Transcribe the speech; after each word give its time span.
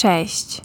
Cześć. 0.00 0.62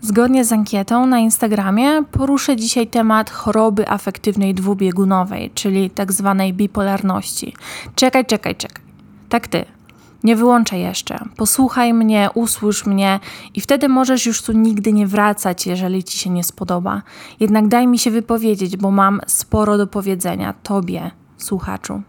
Zgodnie 0.00 0.44
z 0.44 0.52
ankietą 0.52 1.06
na 1.06 1.18
Instagramie 1.18 2.02
poruszę 2.12 2.56
dzisiaj 2.56 2.86
temat 2.86 3.30
choroby 3.30 3.88
afektywnej 3.88 4.54
dwubiegunowej, 4.54 5.50
czyli 5.54 5.90
tak 5.90 6.12
zwanej 6.12 6.54
bipolarności. 6.54 7.54
Czekaj, 7.94 8.26
czekaj, 8.26 8.56
czekaj. 8.56 8.84
Tak 9.28 9.48
ty. 9.48 9.64
Nie 10.24 10.36
wyłączaj 10.36 10.80
jeszcze. 10.80 11.18
Posłuchaj 11.36 11.94
mnie, 11.94 12.28
usłysz 12.34 12.86
mnie 12.86 13.20
i 13.54 13.60
wtedy 13.60 13.88
możesz 13.88 14.26
już 14.26 14.42
tu 14.42 14.52
nigdy 14.52 14.92
nie 14.92 15.06
wracać, 15.06 15.66
jeżeli 15.66 16.04
ci 16.04 16.18
się 16.18 16.30
nie 16.30 16.44
spodoba. 16.44 17.02
Jednak 17.40 17.68
daj 17.68 17.86
mi 17.86 17.98
się 17.98 18.10
wypowiedzieć, 18.10 18.76
bo 18.76 18.90
mam 18.90 19.20
sporo 19.26 19.78
do 19.78 19.86
powiedzenia 19.86 20.54
tobie, 20.62 21.10
słuchaczu. 21.38 22.02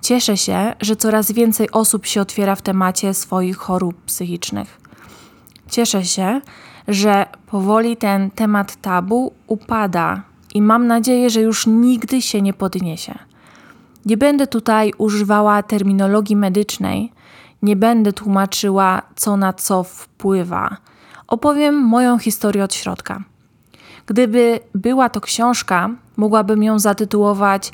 Cieszę 0.00 0.36
się, 0.36 0.74
że 0.80 0.96
coraz 0.96 1.32
więcej 1.32 1.70
osób 1.70 2.06
się 2.06 2.20
otwiera 2.20 2.56
w 2.56 2.62
temacie 2.62 3.14
swoich 3.14 3.56
chorób 3.56 4.04
psychicznych. 4.04 4.85
Cieszę 5.70 6.04
się, 6.04 6.40
że 6.88 7.26
powoli 7.46 7.96
ten 7.96 8.30
temat 8.30 8.76
tabu 8.76 9.32
upada 9.46 10.22
i 10.54 10.62
mam 10.62 10.86
nadzieję, 10.86 11.30
że 11.30 11.40
już 11.40 11.66
nigdy 11.66 12.22
się 12.22 12.42
nie 12.42 12.52
podniesie. 12.52 13.18
Nie 14.06 14.16
będę 14.16 14.46
tutaj 14.46 14.92
używała 14.98 15.62
terminologii 15.62 16.36
medycznej, 16.36 17.12
nie 17.62 17.76
będę 17.76 18.12
tłumaczyła, 18.12 19.02
co 19.16 19.36
na 19.36 19.52
co 19.52 19.82
wpływa. 19.82 20.76
Opowiem 21.26 21.74
moją 21.74 22.18
historię 22.18 22.64
od 22.64 22.74
środka. 22.74 23.24
Gdyby 24.06 24.60
była 24.74 25.08
to 25.08 25.20
książka, 25.20 25.90
mogłabym 26.16 26.62
ją 26.62 26.78
zatytułować 26.78 27.72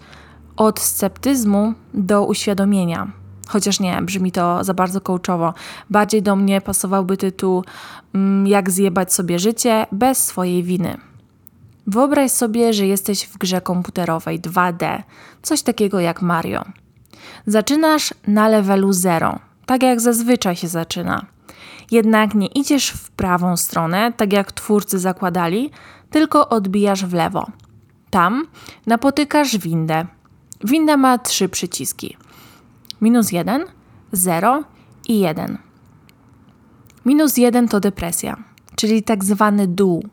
Od 0.56 0.80
sceptyzmu 0.80 1.74
do 1.94 2.26
uświadomienia. 2.26 3.21
Chociaż 3.52 3.80
nie, 3.80 4.02
brzmi 4.02 4.32
to 4.32 4.64
za 4.64 4.74
bardzo 4.74 5.00
coachowo. 5.00 5.54
Bardziej 5.90 6.22
do 6.22 6.36
mnie 6.36 6.60
pasowałby 6.60 7.16
tytuł 7.16 7.64
mm, 8.14 8.46
Jak 8.46 8.70
zjebać 8.70 9.14
sobie 9.14 9.38
życie 9.38 9.86
bez 9.92 10.24
swojej 10.24 10.62
winy. 10.62 10.96
Wyobraź 11.86 12.30
sobie, 12.30 12.72
że 12.72 12.86
jesteś 12.86 13.24
w 13.24 13.38
grze 13.38 13.60
komputerowej 13.60 14.40
2D, 14.40 15.02
coś 15.42 15.62
takiego 15.62 16.00
jak 16.00 16.22
Mario. 16.22 16.64
Zaczynasz 17.46 18.14
na 18.26 18.48
levelu 18.48 18.92
0, 18.92 19.38
tak 19.66 19.82
jak 19.82 20.00
zazwyczaj 20.00 20.56
się 20.56 20.68
zaczyna. 20.68 21.26
Jednak 21.90 22.34
nie 22.34 22.46
idziesz 22.46 22.90
w 22.90 23.10
prawą 23.10 23.56
stronę, 23.56 24.12
tak 24.16 24.32
jak 24.32 24.52
twórcy 24.52 24.98
zakładali, 24.98 25.70
tylko 26.10 26.48
odbijasz 26.48 27.04
w 27.04 27.14
lewo. 27.14 27.46
Tam 28.10 28.46
napotykasz 28.86 29.58
windę. 29.58 30.06
Winda 30.64 30.96
ma 30.96 31.18
trzy 31.18 31.48
przyciski: 31.48 32.16
minus 33.02 33.32
1, 33.32 33.64
0 34.12 34.64
i 35.08 35.18
1. 35.18 35.58
Minus 37.04 37.36
1 37.36 37.68
to 37.68 37.80
depresja, 37.80 38.36
czyli 38.76 39.02
tak 39.02 39.24
zwany 39.24 39.66
dół 39.66 40.04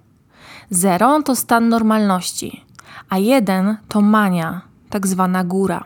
0 0.70 1.22
to 1.24 1.36
stan 1.36 1.70
normalności, 1.70 2.66
a 3.10 3.18
1 3.18 3.78
to 3.88 4.02
mania, 4.02 4.62
tak 4.90 5.08
zwana 5.08 5.44
góra. 5.44 5.84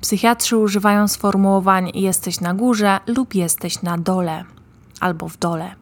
Psychiatrzy 0.00 0.56
używają 0.56 1.08
sformułowań 1.08 1.90
jesteś 1.94 2.40
na 2.40 2.54
górze 2.54 3.00
lub 3.06 3.34
jesteś 3.34 3.82
na 3.82 3.98
dole 3.98 4.44
albo 5.00 5.28
w 5.28 5.38
dole. 5.38 5.74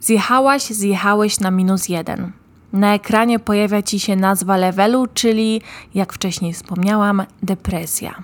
Zjechałaś, 0.00 0.62
zjechałeś 0.62 1.40
na 1.40 1.50
minus 1.50 1.88
1. 1.88 2.32
Na 2.72 2.94
ekranie 2.94 3.38
pojawia 3.38 3.82
ci 3.82 4.00
się 4.00 4.16
nazwa 4.16 4.56
levelu, 4.56 5.06
czyli, 5.14 5.62
jak 5.94 6.12
wcześniej 6.12 6.52
wspomniałam, 6.52 7.22
depresja. 7.42 8.22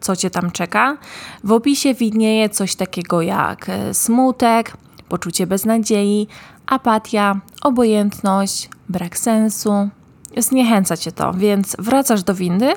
Co 0.00 0.16
cię 0.16 0.30
tam 0.30 0.50
czeka? 0.50 0.96
W 1.44 1.52
opisie 1.52 1.94
widnieje 1.94 2.48
coś 2.48 2.74
takiego 2.74 3.22
jak 3.22 3.68
e, 3.68 3.94
smutek, 3.94 4.72
poczucie 5.08 5.46
beznadziei, 5.46 6.28
apatia, 6.66 7.40
obojętność, 7.62 8.68
brak 8.88 9.18
sensu. 9.18 9.88
Zniechęca 10.36 10.96
cię 10.96 11.12
to, 11.12 11.32
więc 11.32 11.76
wracasz 11.78 12.22
do 12.22 12.34
windy 12.34 12.72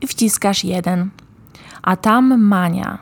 i 0.00 0.06
wciskasz 0.06 0.64
jeden. 0.64 1.10
A 1.82 1.96
tam 1.96 2.42
mania, 2.42 2.98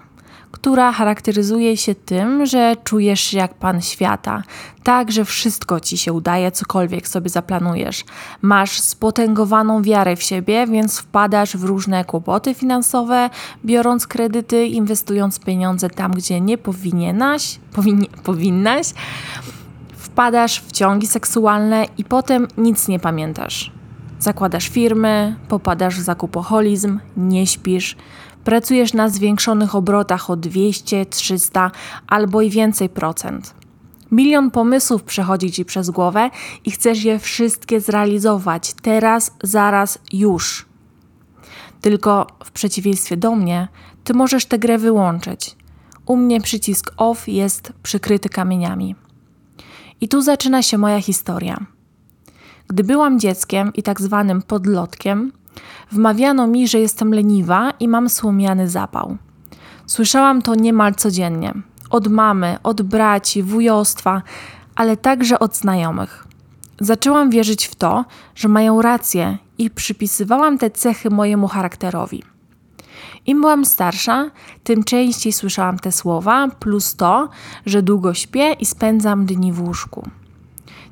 która 0.54 0.92
charakteryzuje 0.92 1.76
się 1.76 1.94
tym, 1.94 2.46
że 2.46 2.76
czujesz 2.84 3.20
się 3.20 3.38
jak 3.38 3.54
pan 3.54 3.82
świata, 3.82 4.42
tak, 4.82 5.12
że 5.12 5.24
wszystko 5.24 5.80
ci 5.80 5.98
się 5.98 6.12
udaje, 6.12 6.52
cokolwiek 6.52 7.08
sobie 7.08 7.30
zaplanujesz. 7.30 8.04
Masz 8.42 8.80
spotęgowaną 8.80 9.82
wiarę 9.82 10.16
w 10.16 10.22
siebie, 10.22 10.66
więc 10.66 10.98
wpadasz 10.98 11.56
w 11.56 11.64
różne 11.64 12.04
kłopoty 12.04 12.54
finansowe, 12.54 13.30
biorąc 13.64 14.06
kredyty, 14.06 14.66
inwestując 14.66 15.38
pieniądze 15.38 15.90
tam, 15.90 16.12
gdzie 16.12 16.40
nie 16.40 16.58
powinieneś, 16.58 17.58
powinni, 17.72 18.08
powinnaś 18.24 18.86
wpadasz 19.96 20.60
w 20.60 20.72
ciągi 20.72 21.06
seksualne 21.06 21.86
i 21.98 22.04
potem 22.04 22.48
nic 22.58 22.88
nie 22.88 22.98
pamiętasz. 22.98 23.72
Zakładasz 24.18 24.68
firmy, 24.68 25.36
popadasz 25.48 25.96
w 25.96 26.02
zakupoholizm, 26.02 26.98
nie 27.16 27.46
śpisz, 27.46 27.96
pracujesz 28.44 28.92
na 28.92 29.08
zwiększonych 29.08 29.74
obrotach 29.74 30.30
o 30.30 30.36
200, 30.36 31.06
300 31.06 31.70
albo 32.06 32.42
i 32.42 32.50
więcej 32.50 32.88
procent. 32.88 33.54
Milion 34.12 34.50
pomysłów 34.50 35.02
przechodzi 35.02 35.52
ci 35.52 35.64
przez 35.64 35.90
głowę 35.90 36.30
i 36.64 36.70
chcesz 36.70 37.04
je 37.04 37.18
wszystkie 37.18 37.80
zrealizować 37.80 38.74
teraz, 38.82 39.34
zaraz, 39.42 39.98
już. 40.12 40.66
Tylko 41.80 42.26
w 42.44 42.50
przeciwieństwie 42.50 43.16
do 43.16 43.36
mnie, 43.36 43.68
ty 44.04 44.14
możesz 44.14 44.46
tę 44.46 44.58
grę 44.58 44.78
wyłączyć. 44.78 45.56
U 46.06 46.16
mnie 46.16 46.40
przycisk 46.40 46.92
off 46.96 47.28
jest 47.28 47.72
przykryty 47.82 48.28
kamieniami. 48.28 48.94
I 50.00 50.08
tu 50.08 50.22
zaczyna 50.22 50.62
się 50.62 50.78
moja 50.78 51.00
historia. 51.00 51.66
Gdy 52.68 52.84
byłam 52.84 53.20
dzieckiem 53.20 53.72
i 53.74 53.82
tak 53.82 54.00
zwanym 54.00 54.42
podlotkiem, 54.42 55.32
wmawiano 55.92 56.46
mi, 56.46 56.68
że 56.68 56.78
jestem 56.78 57.14
leniwa 57.14 57.70
i 57.80 57.88
mam 57.88 58.08
słomiany 58.08 58.68
zapał. 58.68 59.16
Słyszałam 59.86 60.42
to 60.42 60.54
niemal 60.54 60.94
codziennie 60.94 61.54
od 61.94 62.08
mamy, 62.08 62.56
od 62.62 62.82
braci, 62.82 63.42
wujostwa, 63.42 64.22
ale 64.74 64.96
także 64.96 65.38
od 65.38 65.56
znajomych. 65.56 66.26
Zaczęłam 66.80 67.30
wierzyć 67.30 67.66
w 67.66 67.74
to, 67.74 68.04
że 68.34 68.48
mają 68.48 68.82
rację 68.82 69.38
i 69.58 69.70
przypisywałam 69.70 70.58
te 70.58 70.70
cechy 70.70 71.10
mojemu 71.10 71.48
charakterowi. 71.48 72.22
Im 73.26 73.40
byłam 73.40 73.64
starsza, 73.64 74.30
tym 74.64 74.84
częściej 74.84 75.32
słyszałam 75.32 75.78
te 75.78 75.92
słowa, 75.92 76.48
plus 76.60 76.96
to, 76.96 77.28
że 77.66 77.82
długo 77.82 78.14
śpię 78.14 78.52
i 78.52 78.66
spędzam 78.66 79.26
dni 79.26 79.52
w 79.52 79.62
łóżku. 79.62 80.08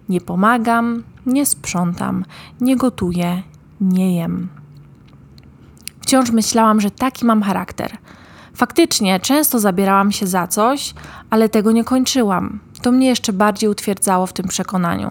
Nie 0.08 0.20
pomagam, 0.20 1.02
nie 1.26 1.46
sprzątam, 1.46 2.24
nie 2.60 2.76
gotuję, 2.76 3.42
nie 3.82 4.16
jem. 4.16 4.48
Wciąż 6.00 6.30
myślałam, 6.30 6.80
że 6.80 6.90
taki 6.90 7.26
mam 7.26 7.42
charakter. 7.42 7.98
Faktycznie, 8.54 9.20
często 9.20 9.58
zabierałam 9.58 10.12
się 10.12 10.26
za 10.26 10.46
coś, 10.46 10.94
ale 11.30 11.48
tego 11.48 11.72
nie 11.72 11.84
kończyłam. 11.84 12.60
To 12.82 12.92
mnie 12.92 13.06
jeszcze 13.06 13.32
bardziej 13.32 13.70
utwierdzało 13.70 14.26
w 14.26 14.32
tym 14.32 14.48
przekonaniu. 14.48 15.10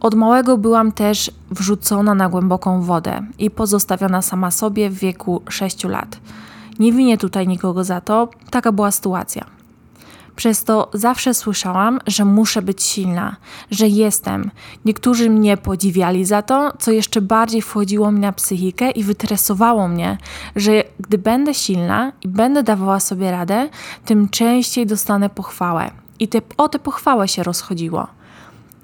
Od 0.00 0.14
małego 0.14 0.58
byłam 0.58 0.92
też 0.92 1.30
wrzucona 1.50 2.14
na 2.14 2.28
głęboką 2.28 2.82
wodę 2.82 3.26
i 3.38 3.50
pozostawiona 3.50 4.22
sama 4.22 4.50
sobie 4.50 4.90
w 4.90 4.94
wieku 4.94 5.42
6 5.48 5.84
lat. 5.84 6.20
Nie 6.78 6.92
winię 6.92 7.18
tutaj 7.18 7.48
nikogo 7.48 7.84
za 7.84 8.00
to, 8.00 8.28
taka 8.50 8.72
była 8.72 8.90
sytuacja. 8.90 9.44
Przez 10.36 10.64
to 10.64 10.90
zawsze 10.94 11.34
słyszałam, 11.34 11.98
że 12.06 12.24
muszę 12.24 12.62
być 12.62 12.82
silna, 12.82 13.36
że 13.70 13.88
jestem. 13.88 14.50
Niektórzy 14.84 15.30
mnie 15.30 15.56
podziwiali 15.56 16.24
za 16.24 16.42
to, 16.42 16.72
co 16.78 16.90
jeszcze 16.90 17.20
bardziej 17.20 17.62
wchodziło 17.62 18.12
mi 18.12 18.20
na 18.20 18.32
psychikę 18.32 18.90
i 18.90 19.04
wytresowało 19.04 19.88
mnie, 19.88 20.18
że 20.56 20.84
gdy 21.00 21.18
będę 21.18 21.54
silna 21.54 22.12
i 22.22 22.28
będę 22.28 22.62
dawała 22.62 23.00
sobie 23.00 23.30
radę, 23.30 23.68
tym 24.04 24.28
częściej 24.28 24.86
dostanę 24.86 25.30
pochwałę. 25.30 25.90
I 26.18 26.28
te, 26.28 26.42
o 26.56 26.68
tę 26.68 26.78
pochwałę 26.78 27.28
się 27.28 27.42
rozchodziło. 27.42 28.06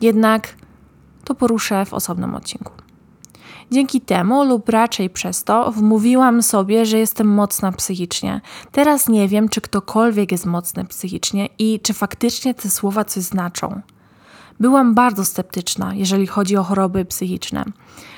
Jednak 0.00 0.54
to 1.24 1.34
poruszę 1.34 1.86
w 1.86 1.94
osobnym 1.94 2.34
odcinku. 2.34 2.72
Dzięki 3.70 4.00
temu, 4.00 4.44
lub 4.44 4.68
raczej 4.68 5.10
przez 5.10 5.44
to, 5.44 5.72
wmówiłam 5.72 6.42
sobie, 6.42 6.86
że 6.86 6.98
jestem 6.98 7.26
mocna 7.26 7.72
psychicznie. 7.72 8.40
Teraz 8.72 9.08
nie 9.08 9.28
wiem, 9.28 9.48
czy 9.48 9.60
ktokolwiek 9.60 10.32
jest 10.32 10.46
mocny 10.46 10.84
psychicznie 10.84 11.48
i 11.58 11.80
czy 11.80 11.94
faktycznie 11.94 12.54
te 12.54 12.70
słowa 12.70 13.04
coś 13.04 13.22
znaczą. 13.22 13.80
Byłam 14.60 14.94
bardzo 14.94 15.24
sceptyczna, 15.24 15.94
jeżeli 15.94 16.26
chodzi 16.26 16.56
o 16.56 16.62
choroby 16.62 17.04
psychiczne. 17.04 17.64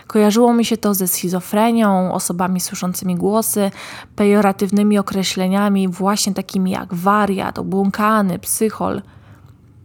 Kojarzyło 0.06 0.54
mi 0.54 0.64
się 0.64 0.76
to 0.76 0.94
ze 0.94 1.08
schizofrenią, 1.08 2.14
osobami 2.14 2.60
słyszącymi 2.60 3.14
głosy, 3.14 3.70
pejoratywnymi 4.16 4.98
określeniami, 4.98 5.88
właśnie 5.88 6.34
takimi 6.34 6.70
jak 6.70 6.94
wariat, 6.94 7.58
obłąkany, 7.58 8.38
psychol. 8.38 9.02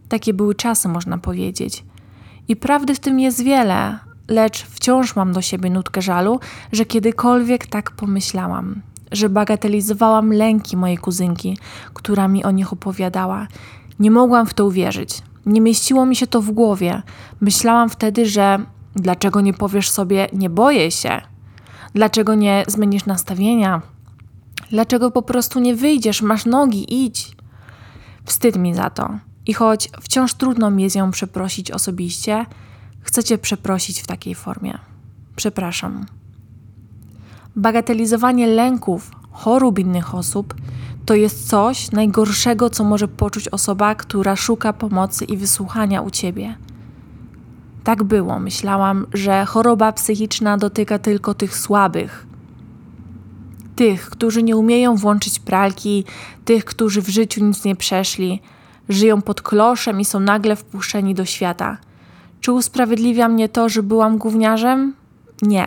Takie 0.08 0.34
były 0.34 0.54
czasy, 0.54 0.88
można 0.88 1.18
powiedzieć. 1.18 1.84
I 2.48 2.56
prawdy 2.56 2.94
w 2.94 3.00
tym 3.00 3.20
jest 3.20 3.42
wiele, 3.42 3.98
lecz 4.28 4.66
wciąż 4.66 5.16
mam 5.16 5.32
do 5.32 5.42
siebie 5.42 5.70
nutkę 5.70 6.02
żalu, 6.02 6.40
że 6.72 6.84
kiedykolwiek 6.84 7.66
tak 7.66 7.90
pomyślałam. 7.90 8.82
że 9.12 9.28
bagatelizowałam 9.28 10.32
lęki 10.32 10.76
mojej 10.76 10.98
kuzynki, 10.98 11.58
która 11.94 12.28
mi 12.28 12.44
o 12.44 12.50
nich 12.50 12.72
opowiadała. 12.72 13.46
Nie 13.98 14.10
mogłam 14.10 14.46
w 14.46 14.54
to 14.54 14.66
uwierzyć. 14.66 15.22
Nie 15.46 15.60
mieściło 15.60 16.06
mi 16.06 16.16
się 16.16 16.26
to 16.26 16.42
w 16.42 16.50
głowie. 16.50 17.02
Myślałam 17.40 17.90
wtedy, 17.90 18.26
że 18.26 18.58
dlaczego 18.96 19.40
nie 19.40 19.54
powiesz 19.54 19.90
sobie, 19.90 20.28
nie 20.32 20.50
boję 20.50 20.90
się? 20.90 21.20
Dlaczego 21.94 22.34
nie 22.34 22.64
zmienisz 22.68 23.06
nastawienia? 23.06 23.82
Dlaczego 24.70 25.10
po 25.10 25.22
prostu 25.22 25.60
nie 25.60 25.74
wyjdziesz, 25.74 26.22
masz 26.22 26.46
nogi, 26.46 27.04
idź? 27.04 27.36
Wstyd 28.24 28.56
mi 28.56 28.74
za 28.74 28.90
to. 28.90 29.18
I 29.46 29.54
choć 29.54 29.90
wciąż 30.00 30.34
trudno 30.34 30.70
mi 30.70 30.82
jest 30.82 30.96
ją 30.96 31.10
przeprosić 31.10 31.70
osobiście, 31.70 32.46
chcę 33.06 33.24
Cię 33.24 33.38
przeprosić 33.38 34.00
w 34.00 34.06
takiej 34.06 34.34
formie. 34.34 34.78
Przepraszam. 35.36 36.06
Bagatelizowanie 37.56 38.46
lęków, 38.46 39.10
chorób 39.30 39.78
innych 39.78 40.14
osób 40.14 40.54
to 41.06 41.14
jest 41.14 41.48
coś 41.48 41.92
najgorszego, 41.92 42.70
co 42.70 42.84
może 42.84 43.08
poczuć 43.08 43.48
osoba, 43.48 43.94
która 43.94 44.36
szuka 44.36 44.72
pomocy 44.72 45.24
i 45.24 45.36
wysłuchania 45.36 46.02
u 46.02 46.10
ciebie. 46.10 46.56
Tak 47.84 48.04
było. 48.04 48.40
Myślałam, 48.40 49.06
że 49.12 49.44
choroba 49.44 49.92
psychiczna 49.92 50.56
dotyka 50.56 50.98
tylko 50.98 51.34
tych 51.34 51.56
słabych. 51.56 52.26
Tych, 53.76 54.10
którzy 54.10 54.42
nie 54.42 54.56
umieją 54.56 54.96
włączyć 54.96 55.38
pralki, 55.38 56.04
tych, 56.44 56.64
którzy 56.64 57.02
w 57.02 57.08
życiu 57.08 57.44
nic 57.44 57.64
nie 57.64 57.76
przeszli, 57.76 58.42
żyją 58.88 59.22
pod 59.22 59.42
kloszem 59.42 60.00
i 60.00 60.04
są 60.04 60.20
nagle 60.20 60.56
wpuszczeni 60.56 61.14
do 61.14 61.24
świata. 61.24 61.78
Czy 62.46 62.52
usprawiedliwia 62.52 63.28
mnie 63.28 63.48
to, 63.48 63.68
że 63.68 63.82
byłam 63.82 64.18
gówniarzem? 64.18 64.94
Nie. 65.42 65.66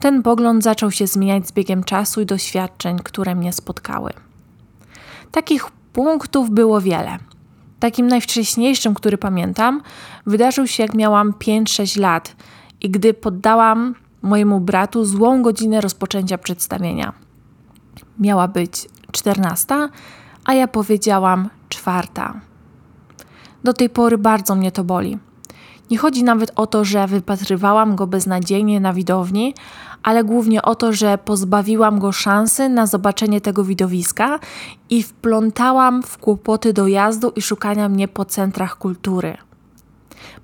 Ten 0.00 0.22
pogląd 0.22 0.64
zaczął 0.64 0.90
się 0.90 1.06
zmieniać 1.06 1.48
z 1.48 1.52
biegiem 1.52 1.84
czasu 1.84 2.20
i 2.20 2.26
doświadczeń, 2.26 2.98
które 2.98 3.34
mnie 3.34 3.52
spotkały. 3.52 4.10
Takich 5.30 5.70
punktów 5.92 6.50
było 6.50 6.80
wiele. 6.80 7.18
Takim 7.80 8.06
najwcześniejszym, 8.06 8.94
który 8.94 9.18
pamiętam, 9.18 9.82
wydarzył 10.26 10.66
się 10.66 10.82
jak 10.82 10.94
miałam 10.94 11.32
5-6 11.32 12.00
lat 12.00 12.36
i 12.80 12.90
gdy 12.90 13.14
poddałam 13.14 13.94
mojemu 14.22 14.60
bratu 14.60 15.04
złą 15.04 15.42
godzinę 15.42 15.80
rozpoczęcia 15.80 16.38
przedstawienia. 16.38 17.12
Miała 18.18 18.48
być 18.48 18.88
14, 19.12 19.88
a 20.44 20.54
ja 20.54 20.68
powiedziałam 20.68 21.48
czwarta. 21.68 22.40
Do 23.64 23.72
tej 23.72 23.90
pory 23.90 24.18
bardzo 24.18 24.54
mnie 24.54 24.72
to 24.72 24.84
boli. 24.84 25.29
Nie 25.90 25.98
chodzi 25.98 26.24
nawet 26.24 26.52
o 26.56 26.66
to, 26.66 26.84
że 26.84 27.06
wypatrywałam 27.06 27.96
go 27.96 28.06
beznadziejnie 28.06 28.80
na 28.80 28.92
widowni, 28.92 29.54
ale 30.02 30.24
głównie 30.24 30.62
o 30.62 30.74
to, 30.74 30.92
że 30.92 31.18
pozbawiłam 31.18 31.98
go 31.98 32.12
szansy 32.12 32.68
na 32.68 32.86
zobaczenie 32.86 33.40
tego 33.40 33.64
widowiska 33.64 34.38
i 34.90 35.02
wplątałam 35.02 36.02
w 36.02 36.18
kłopoty 36.18 36.72
dojazdu 36.72 37.32
i 37.36 37.42
szukania 37.42 37.88
mnie 37.88 38.08
po 38.08 38.24
centrach 38.24 38.78
kultury. 38.78 39.36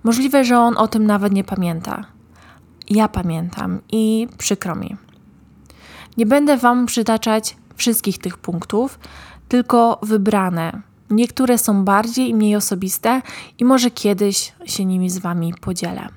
Możliwe, 0.04 0.44
że 0.44 0.58
on 0.58 0.78
o 0.78 0.88
tym 0.88 1.06
nawet 1.06 1.32
nie 1.32 1.44
pamięta. 1.44 2.04
Ja 2.90 3.08
pamiętam 3.08 3.80
i 3.92 4.28
przykro 4.38 4.74
mi. 4.74 4.96
Nie 6.16 6.26
będę 6.26 6.56
Wam 6.56 6.86
przytaczać 6.86 7.56
wszystkich 7.76 8.18
tych 8.18 8.38
punktów, 8.38 8.98
tylko 9.48 9.98
wybrane. 10.02 10.82
Niektóre 11.10 11.58
są 11.58 11.84
bardziej 11.84 12.28
i 12.28 12.34
mniej 12.34 12.56
osobiste 12.56 13.22
i 13.58 13.64
może 13.64 13.90
kiedyś 13.90 14.52
się 14.64 14.84
nimi 14.84 15.10
z 15.10 15.18
Wami 15.18 15.54
podzielę. 15.60 16.08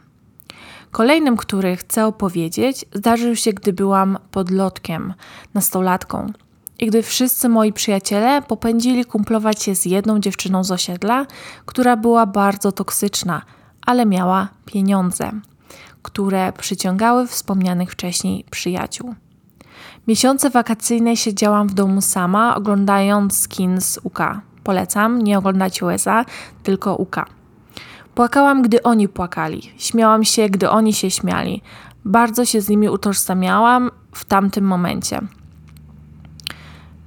Kolejnym, 0.92 1.38
który 1.38 1.78
chcę 1.78 2.06
opowiedzieć, 2.06 2.86
zdarzył 2.94 3.36
się, 3.36 3.54
gdy 3.54 3.74
byłam 3.74 4.18
podlotkiem, 4.32 5.14
nastolatką. 5.54 6.34
I 6.80 6.88
gdy 6.88 7.04
wszyscy 7.04 7.50
moi 7.50 7.74
przyjaciele 7.74 8.42
popędzili 8.42 9.06
kumplować 9.06 9.64
się 9.64 9.76
z 9.76 9.86
jedną 9.86 10.20
dziewczyną 10.20 10.64
z 10.64 10.72
osiedla, 10.72 11.26
która 11.66 11.98
była 11.98 12.26
bardzo 12.26 12.72
toksyczna, 12.72 13.42
ale 13.82 14.06
miała 14.06 14.48
pieniądze, 14.66 15.32
które 16.02 16.54
przyciągały 16.54 17.28
wspomnianych 17.28 17.92
wcześniej 17.92 18.46
przyjaciół. 18.52 19.16
Miesiące 20.08 20.50
wakacyjne 20.50 21.18
siedziałam 21.18 21.68
w 21.68 21.74
domu 21.74 22.02
sama, 22.02 22.56
oglądając 22.56 23.40
skin 23.40 23.82
z 23.82 24.00
UK. 24.04 24.20
Polecam, 24.70 25.22
nie 25.22 25.38
oglądać 25.38 25.82
USA, 25.82 26.26
tylko 26.64 26.96
UK. 26.96 27.16
Płakałam, 28.16 28.62
gdy 28.62 28.84
oni 28.84 29.08
płakali. 29.08 29.62
Śmiałam 29.78 30.24
się, 30.24 30.50
gdy 30.50 30.70
oni 30.70 30.94
się 30.94 31.12
śmiali. 31.12 31.62
Bardzo 32.06 32.46
się 32.46 32.62
z 32.62 32.70
nimi 32.70 32.90
utożsamiałam 32.90 33.92
w 34.12 34.26
tamtym 34.26 34.66
momencie. 34.66 35.22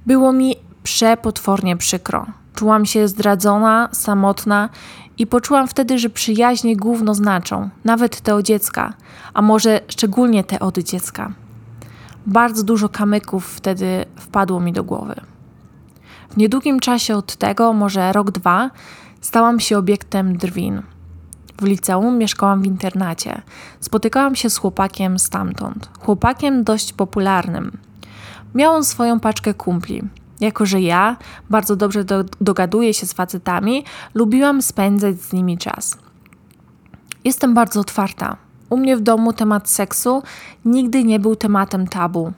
Było 0.05 0.33
mi 0.33 0.55
przepotwornie 0.83 1.77
przykro. 1.77 2.25
Czułam 2.55 2.85
się 2.85 3.07
zdradzona, 3.07 3.89
samotna 3.91 4.69
i 5.17 5.27
poczułam 5.27 5.67
wtedy, 5.67 5.99
że 5.99 6.09
przyjaźnie 6.09 6.77
główno 6.77 7.15
znaczą, 7.15 7.69
nawet 7.83 8.21
te 8.21 8.35
od 8.35 8.45
dziecka, 8.45 8.93
a 9.33 9.41
może 9.41 9.79
szczególnie 9.87 10.43
te 10.43 10.59
od 10.59 10.77
dziecka. 10.77 11.33
Bardzo 12.25 12.63
dużo 12.63 12.89
kamyków 12.89 13.47
wtedy 13.47 14.05
wpadło 14.15 14.59
mi 14.59 14.73
do 14.73 14.83
głowy. 14.83 15.32
W 16.33 16.37
niedługim 16.37 16.79
czasie 16.79 17.15
od 17.15 17.35
tego, 17.35 17.73
może 17.73 18.13
rok, 18.13 18.31
dwa, 18.31 18.69
stałam 19.21 19.59
się 19.59 19.77
obiektem 19.77 20.37
drwin. 20.37 20.81
W 21.61 21.63
liceum 21.63 22.17
mieszkałam 22.17 22.61
w 22.61 22.65
internacie. 22.65 23.41
Spotykałam 23.79 24.35
się 24.35 24.49
z 24.49 24.57
chłopakiem 24.57 25.19
stamtąd. 25.19 25.89
Chłopakiem 25.99 26.63
dość 26.63 26.93
popularnym. 26.93 27.77
Miał 28.55 28.83
swoją 28.83 29.19
paczkę 29.19 29.53
kumpli. 29.53 30.01
Jako, 30.39 30.65
że 30.65 30.81
ja 30.81 31.17
bardzo 31.49 31.75
dobrze 31.75 32.03
do, 32.03 32.23
dogaduję 32.41 32.93
się 32.93 33.05
z 33.05 33.13
facetami, 33.13 33.83
lubiłam 34.13 34.61
spędzać 34.61 35.21
z 35.21 35.33
nimi 35.33 35.57
czas. 35.57 35.97
Jestem 37.23 37.53
bardzo 37.53 37.79
otwarta. 37.79 38.37
U 38.69 38.77
mnie 38.77 38.97
w 38.97 39.01
domu 39.01 39.33
temat 39.33 39.69
seksu 39.69 40.23
nigdy 40.65 41.03
nie 41.03 41.19
był 41.19 41.35
tematem 41.35 41.87
tabu. 41.87 42.33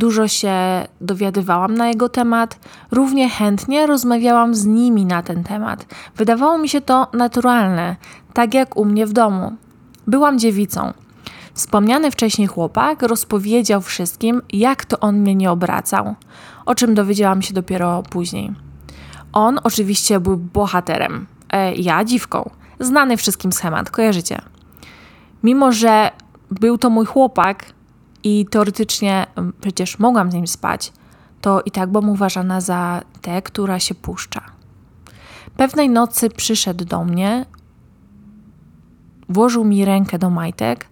Dużo 0.00 0.28
się 0.28 0.54
dowiadywałam 1.00 1.74
na 1.74 1.88
jego 1.88 2.08
temat, 2.08 2.58
równie 2.90 3.28
chętnie 3.28 3.86
rozmawiałam 3.86 4.54
z 4.54 4.66
nimi 4.66 5.06
na 5.06 5.22
ten 5.22 5.44
temat. 5.44 5.86
Wydawało 6.16 6.58
mi 6.58 6.68
się 6.68 6.80
to 6.80 7.06
naturalne, 7.12 7.96
tak 8.32 8.54
jak 8.54 8.76
u 8.76 8.84
mnie 8.84 9.06
w 9.06 9.12
domu. 9.12 9.52
Byłam 10.06 10.38
dziewicą. 10.38 10.92
Wspomniany 11.54 12.10
wcześniej 12.10 12.48
chłopak 12.48 13.02
rozpowiedział 13.02 13.80
wszystkim, 13.80 14.42
jak 14.52 14.84
to 14.84 15.00
on 15.00 15.18
mnie 15.18 15.34
nie 15.34 15.50
obracał, 15.50 16.14
o 16.66 16.74
czym 16.74 16.94
dowiedziałam 16.94 17.42
się 17.42 17.54
dopiero 17.54 18.02
później. 18.10 18.52
On 19.32 19.60
oczywiście 19.64 20.20
był 20.20 20.36
bohaterem, 20.36 21.26
e, 21.52 21.74
ja 21.74 22.04
dziwką. 22.04 22.50
Znany 22.78 23.16
wszystkim 23.16 23.52
schemat, 23.52 23.90
kojarzycie. 23.90 24.40
Mimo, 25.42 25.72
że 25.72 26.10
był 26.50 26.78
to 26.78 26.90
mój 26.90 27.06
chłopak, 27.06 27.64
i 28.24 28.46
teoretycznie 28.50 29.26
przecież 29.60 29.98
mogłam 29.98 30.30
z 30.30 30.34
nim 30.34 30.46
spać, 30.46 30.92
to 31.40 31.60
i 31.60 31.70
tak 31.70 31.90
byłam 31.90 32.08
uważana 32.08 32.60
za 32.60 33.02
tę, 33.20 33.42
która 33.42 33.80
się 33.80 33.94
puszcza. 33.94 34.40
Pewnej 35.56 35.90
nocy 35.90 36.30
przyszedł 36.30 36.84
do 36.84 37.04
mnie, 37.04 37.46
włożył 39.28 39.64
mi 39.64 39.84
rękę 39.84 40.18
do 40.18 40.30
majtek, 40.30 40.88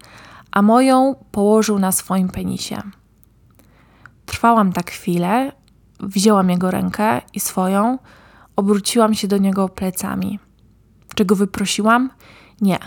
a 0.50 0.62
moją 0.62 1.14
położył 1.32 1.78
na 1.78 1.92
swoim 1.92 2.28
penisie. 2.28 2.82
Trwałam 4.26 4.73
tak 4.73 4.90
chwilę, 4.90 5.52
wzięłam 6.00 6.50
jego 6.50 6.70
rękę 6.70 7.20
i 7.35 7.40
swoją, 7.40 7.99
obróciłam 8.56 9.14
się 9.14 9.28
do 9.28 9.38
niego 9.38 9.68
plecami. 9.68 10.38
Czy 11.14 11.25
go 11.25 11.37
wyprosiłam? 11.37 12.11
Nie. 12.61 12.78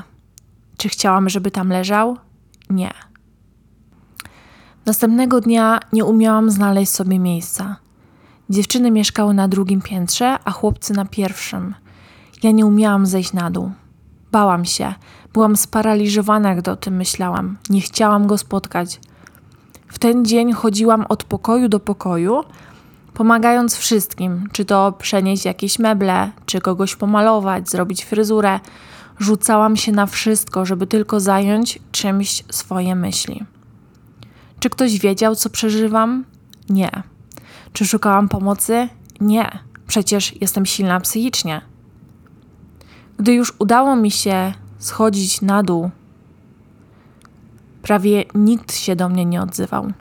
Czy 0.77 0.89
chciałam, 0.89 1.29
żeby 1.29 1.51
tam 1.51 1.69
leżał? 1.69 2.17
Nie. 2.69 3.10
Następnego 4.85 5.41
dnia 5.41 5.79
nie 5.93 6.05
umiałam 6.05 6.51
znaleźć 6.51 6.91
sobie 6.91 7.19
miejsca. 7.19 7.75
Dziewczyny 8.49 8.91
mieszkały 8.91 9.33
na 9.33 9.47
drugim 9.47 9.81
piętrze, 9.81 10.37
a 10.45 10.51
chłopcy 10.51 10.93
na 10.93 11.05
pierwszym. 11.05 11.75
Ja 12.43 12.51
nie 12.51 12.65
umiałam 12.65 13.05
zejść 13.05 13.33
na 13.33 13.51
dół. 13.51 13.71
Bałam 14.31 14.65
się, 14.65 14.93
byłam 15.33 15.57
sparaliżowana, 15.57 16.55
gdy 16.55 16.71
o 16.71 16.75
tym 16.75 16.95
myślałam. 16.95 17.57
Nie 17.69 17.81
chciałam 17.81 18.27
go 18.27 18.37
spotkać. 18.37 18.99
W 19.87 19.99
ten 19.99 20.25
dzień 20.25 20.53
chodziłam 20.53 21.05
od 21.09 21.23
pokoju 21.23 21.69
do 21.69 21.79
pokoju, 21.79 22.43
pomagając 23.13 23.75
wszystkim, 23.75 24.49
czy 24.51 24.65
to 24.65 24.91
przenieść 24.91 25.45
jakieś 25.45 25.79
meble, 25.79 26.31
czy 26.45 26.61
kogoś 26.61 26.95
pomalować, 26.95 27.69
zrobić 27.69 28.05
fryzurę. 28.05 28.59
Rzucałam 29.19 29.77
się 29.77 29.91
na 29.91 30.05
wszystko, 30.05 30.65
żeby 30.65 30.87
tylko 30.87 31.19
zająć 31.19 31.79
czymś 31.91 32.43
swoje 32.49 32.95
myśli. 32.95 33.45
Czy 34.61 34.69
ktoś 34.69 34.99
wiedział, 34.99 35.35
co 35.35 35.49
przeżywam? 35.49 36.25
Nie. 36.69 36.91
Czy 37.73 37.85
szukałam 37.85 38.29
pomocy? 38.29 38.89
Nie. 39.21 39.59
Przecież 39.87 40.41
jestem 40.41 40.65
silna 40.65 40.99
psychicznie. 40.99 41.61
Gdy 43.17 43.33
już 43.33 43.53
udało 43.59 43.95
mi 43.95 44.11
się 44.11 44.53
schodzić 44.79 45.41
na 45.41 45.63
dół, 45.63 45.89
prawie 47.81 48.23
nikt 48.35 48.75
się 48.75 48.95
do 48.95 49.09
mnie 49.09 49.25
nie 49.25 49.41
odzywał. 49.41 49.91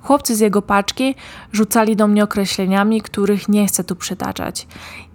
Chłopcy 0.00 0.36
z 0.36 0.40
jego 0.40 0.62
paczki 0.62 1.14
rzucali 1.52 1.96
do 1.96 2.06
mnie 2.06 2.24
określeniami, 2.24 3.02
których 3.02 3.48
nie 3.48 3.66
chcę 3.66 3.84
tu 3.84 3.96
przytaczać. 3.96 4.66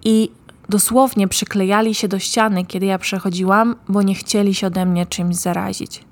I 0.03 0.31
dosłownie 0.69 1.27
przyklejali 1.27 1.95
się 1.95 2.07
do 2.07 2.19
ściany, 2.19 2.65
kiedy 2.65 2.85
ja 2.85 2.99
przechodziłam, 2.99 3.75
bo 3.89 4.01
nie 4.01 4.15
chcieli 4.15 4.53
się 4.53 4.67
ode 4.67 4.85
mnie 4.85 5.05
czymś 5.05 5.35
zarazić. 5.35 6.03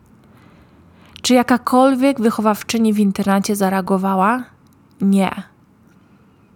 Czy 1.23 1.33
jakakolwiek 1.33 2.21
wychowawczyni 2.21 2.93
w 2.93 2.99
internacie 2.99 3.55
zareagowała? 3.55 4.43
Nie. 5.01 5.43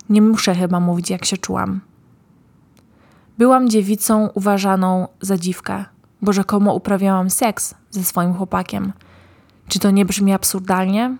Nie 0.10 0.22
muszę 0.22 0.56
chyba 0.56 0.80
mówić, 0.80 1.10
jak 1.10 1.26
się 1.26 1.38
czułam. 1.38 1.82
Byłam 3.38 3.70
dziewicą 3.70 4.30
uważaną 4.34 5.08
za 5.22 5.38
dziwkę, 5.38 5.86
bo 6.22 6.34
rzekomo 6.34 6.74
uprawiałam 6.74 7.30
seks 7.30 7.76
ze 7.90 8.04
swoim 8.04 8.34
chłopakiem. 8.34 8.94
Czy 9.68 9.80
to 9.80 9.92
nie 9.92 10.06
brzmi 10.06 10.34
absurdalnie? 10.34 11.18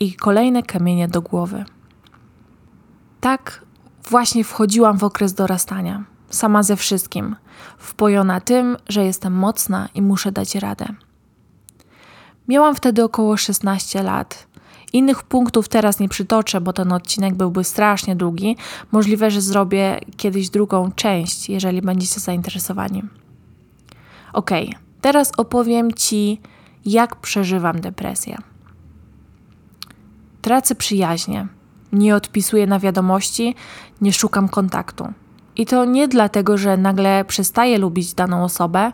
I 0.00 0.14
kolejne 0.14 0.62
kamienie 0.62 1.08
do 1.08 1.22
głowy. 1.22 1.64
Tak 3.20 3.64
właśnie 4.10 4.44
wchodziłam 4.44 4.98
w 4.98 5.04
okres 5.04 5.34
dorastania, 5.34 6.04
sama 6.30 6.62
ze 6.62 6.76
wszystkim, 6.76 7.36
wpojona 7.78 8.40
tym, 8.40 8.76
że 8.88 9.04
jestem 9.04 9.32
mocna 9.32 9.88
i 9.94 10.02
muszę 10.02 10.32
dać 10.32 10.54
radę. 10.54 10.86
Miałam 12.48 12.74
wtedy 12.74 13.04
około 13.04 13.36
16 13.36 14.02
lat. 14.02 14.46
Innych 14.92 15.22
punktów 15.22 15.68
teraz 15.68 16.00
nie 16.00 16.08
przytoczę, 16.08 16.60
bo 16.60 16.72
ten 16.72 16.92
odcinek 16.92 17.34
byłby 17.34 17.64
strasznie 17.64 18.16
długi. 18.16 18.56
Możliwe, 18.92 19.30
że 19.30 19.40
zrobię 19.40 20.00
kiedyś 20.16 20.50
drugą 20.50 20.92
część, 20.92 21.48
jeżeli 21.48 21.82
będziecie 21.82 22.20
zainteresowani. 22.20 23.02
Ok, 24.32 24.50
teraz 25.00 25.32
opowiem 25.36 25.92
Ci, 25.92 26.40
jak 26.84 27.16
przeżywam 27.16 27.80
depresję. 27.80 28.38
Tracę 30.42 30.74
przyjaźnie, 30.74 31.46
nie 31.92 32.16
odpisuję 32.16 32.66
na 32.66 32.78
wiadomości, 32.78 33.54
nie 34.00 34.12
szukam 34.12 34.48
kontaktu. 34.48 35.12
I 35.56 35.66
to 35.66 35.84
nie 35.84 36.08
dlatego, 36.08 36.58
że 36.58 36.76
nagle 36.76 37.24
przestaję 37.24 37.78
lubić 37.78 38.14
daną 38.14 38.44
osobę, 38.44 38.92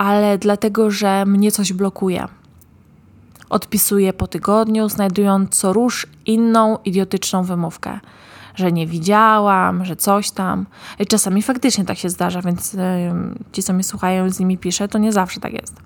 ale 0.00 0.38
dlatego, 0.38 0.90
że 0.90 1.26
mnie 1.26 1.52
coś 1.52 1.72
blokuje. 1.72 2.28
Odpisuję 3.50 4.12
po 4.12 4.26
tygodniu, 4.26 4.88
znajdując 4.88 5.56
co 5.56 5.72
róż 5.72 6.06
inną 6.26 6.78
idiotyczną 6.84 7.42
wymówkę, 7.42 8.00
że 8.54 8.72
nie 8.72 8.86
widziałam, 8.86 9.84
że 9.84 9.96
coś 9.96 10.30
tam. 10.30 10.66
Czasami 11.08 11.42
faktycznie 11.42 11.84
tak 11.84 11.98
się 11.98 12.10
zdarza, 12.10 12.42
więc 12.42 12.72
yy, 12.72 12.80
ci, 13.52 13.62
co 13.62 13.72
mnie 13.72 13.84
słuchają, 13.84 14.30
z 14.30 14.40
nimi 14.40 14.58
piszę, 14.58 14.88
to 14.88 14.98
nie 14.98 15.12
zawsze 15.12 15.40
tak 15.40 15.52
jest. 15.52 15.76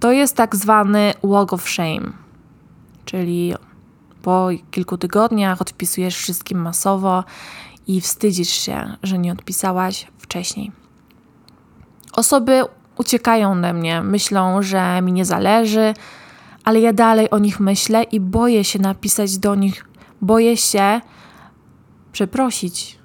To 0.00 0.12
jest 0.12 0.36
tak 0.36 0.56
zwany 0.56 1.14
walk 1.22 1.52
of 1.52 1.68
shame, 1.68 2.12
czyli 3.04 3.54
po 4.22 4.48
kilku 4.70 4.98
tygodniach 4.98 5.60
odpisujesz 5.60 6.16
wszystkim 6.16 6.62
masowo 6.62 7.24
i 7.86 8.00
wstydzisz 8.00 8.50
się, 8.50 8.96
że 9.02 9.18
nie 9.18 9.32
odpisałaś 9.32 10.06
wcześniej. 10.18 10.72
Osoby 12.12 12.64
uciekają 12.98 13.52
ode 13.52 13.72
mnie, 13.72 14.02
myślą, 14.02 14.62
że 14.62 15.02
mi 15.02 15.12
nie 15.12 15.24
zależy, 15.24 15.94
ale 16.64 16.80
ja 16.80 16.92
dalej 16.92 17.30
o 17.30 17.38
nich 17.38 17.60
myślę 17.60 18.02
i 18.02 18.20
boję 18.20 18.64
się 18.64 18.78
napisać 18.78 19.38
do 19.38 19.54
nich, 19.54 19.86
boję 20.20 20.56
się 20.56 21.00
przeprosić. 22.12 22.98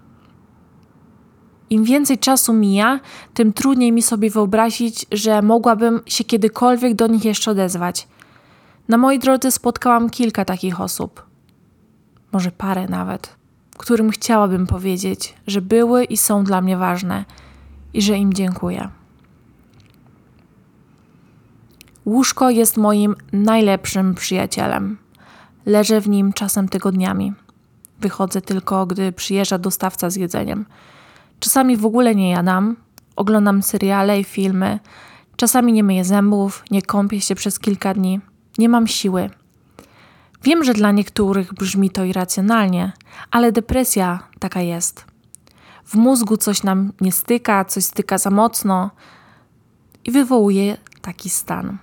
Im 1.69 1.84
więcej 1.84 2.17
czasu 2.17 2.53
mija, 2.53 3.00
tym 3.34 3.53
trudniej 3.53 3.91
mi 3.91 4.01
sobie 4.01 4.29
wyobrazić, 4.29 5.05
że 5.12 5.41
mogłabym 5.41 6.01
się 6.05 6.24
kiedykolwiek 6.24 6.96
do 6.96 7.08
nich 7.08 7.25
jeszcze 7.25 7.51
odezwać. 7.51 8.08
Na 8.88 8.98
mojej 8.98 9.19
drodze 9.19 9.51
spotkałam 9.51 10.10
kilka 10.10 10.46
takich 10.46 10.81
osób, 10.81 11.25
może 12.31 12.51
parę 12.51 12.88
nawet, 12.88 13.36
którym 13.77 14.10
chciałabym 14.10 14.67
powiedzieć, 14.67 15.36
że 15.48 15.62
były 15.62 16.03
i 16.03 16.17
są 16.17 16.43
dla 16.43 16.62
mnie 16.62 16.77
ważne 16.77 17.25
i 17.93 18.01
że 18.01 18.17
im 18.17 18.34
dziękuję. 18.34 18.89
Łóżko 22.10 22.50
jest 22.50 22.78
moim 22.78 23.16
najlepszym 23.34 24.16
przyjacielem. 24.16 24.98
Leżę 25.66 26.01
w 26.01 26.10
nim 26.10 26.34
czasem 26.34 26.70
tygodniami. 26.70 27.34
Wychodzę 28.00 28.42
tylko, 28.42 28.86
gdy 28.86 29.12
przyjeżdża 29.12 29.58
dostawca 29.58 30.10
z 30.10 30.16
jedzeniem. 30.16 30.66
Czasami 31.39 31.78
w 31.78 31.86
ogóle 31.86 32.16
nie 32.16 32.30
jadam, 32.30 32.75
oglądam 33.16 33.63
seriale 33.63 34.20
i 34.20 34.24
filmy. 34.24 34.80
Czasami 35.36 35.74
nie 35.74 35.84
myję 35.84 36.06
zębów, 36.06 36.63
nie 36.72 36.82
kąpię 36.82 37.22
się 37.22 37.36
przez 37.36 37.60
kilka 37.60 37.94
dni. 37.94 38.20
Nie 38.58 38.70
mam 38.70 38.88
siły. 38.88 39.30
Wiem, 40.44 40.63
że 40.63 40.74
dla 40.74 40.92
niektórych 40.92 41.54
brzmi 41.54 41.89
to 41.89 42.04
irracjonalnie, 42.04 42.92
ale 43.32 43.51
depresja 43.51 44.20
taka 44.39 44.62
jest. 44.62 45.06
W 45.86 45.96
mózgu 45.96 46.38
coś 46.38 46.63
nam 46.63 46.92
nie 47.01 47.12
styka, 47.12 47.66
coś 47.66 47.84
styka 47.84 48.18
za 48.18 48.30
mocno 48.30 48.92
i 50.06 50.12
wywołuje 50.12 50.78
taki 51.01 51.30
stan. 51.30 51.78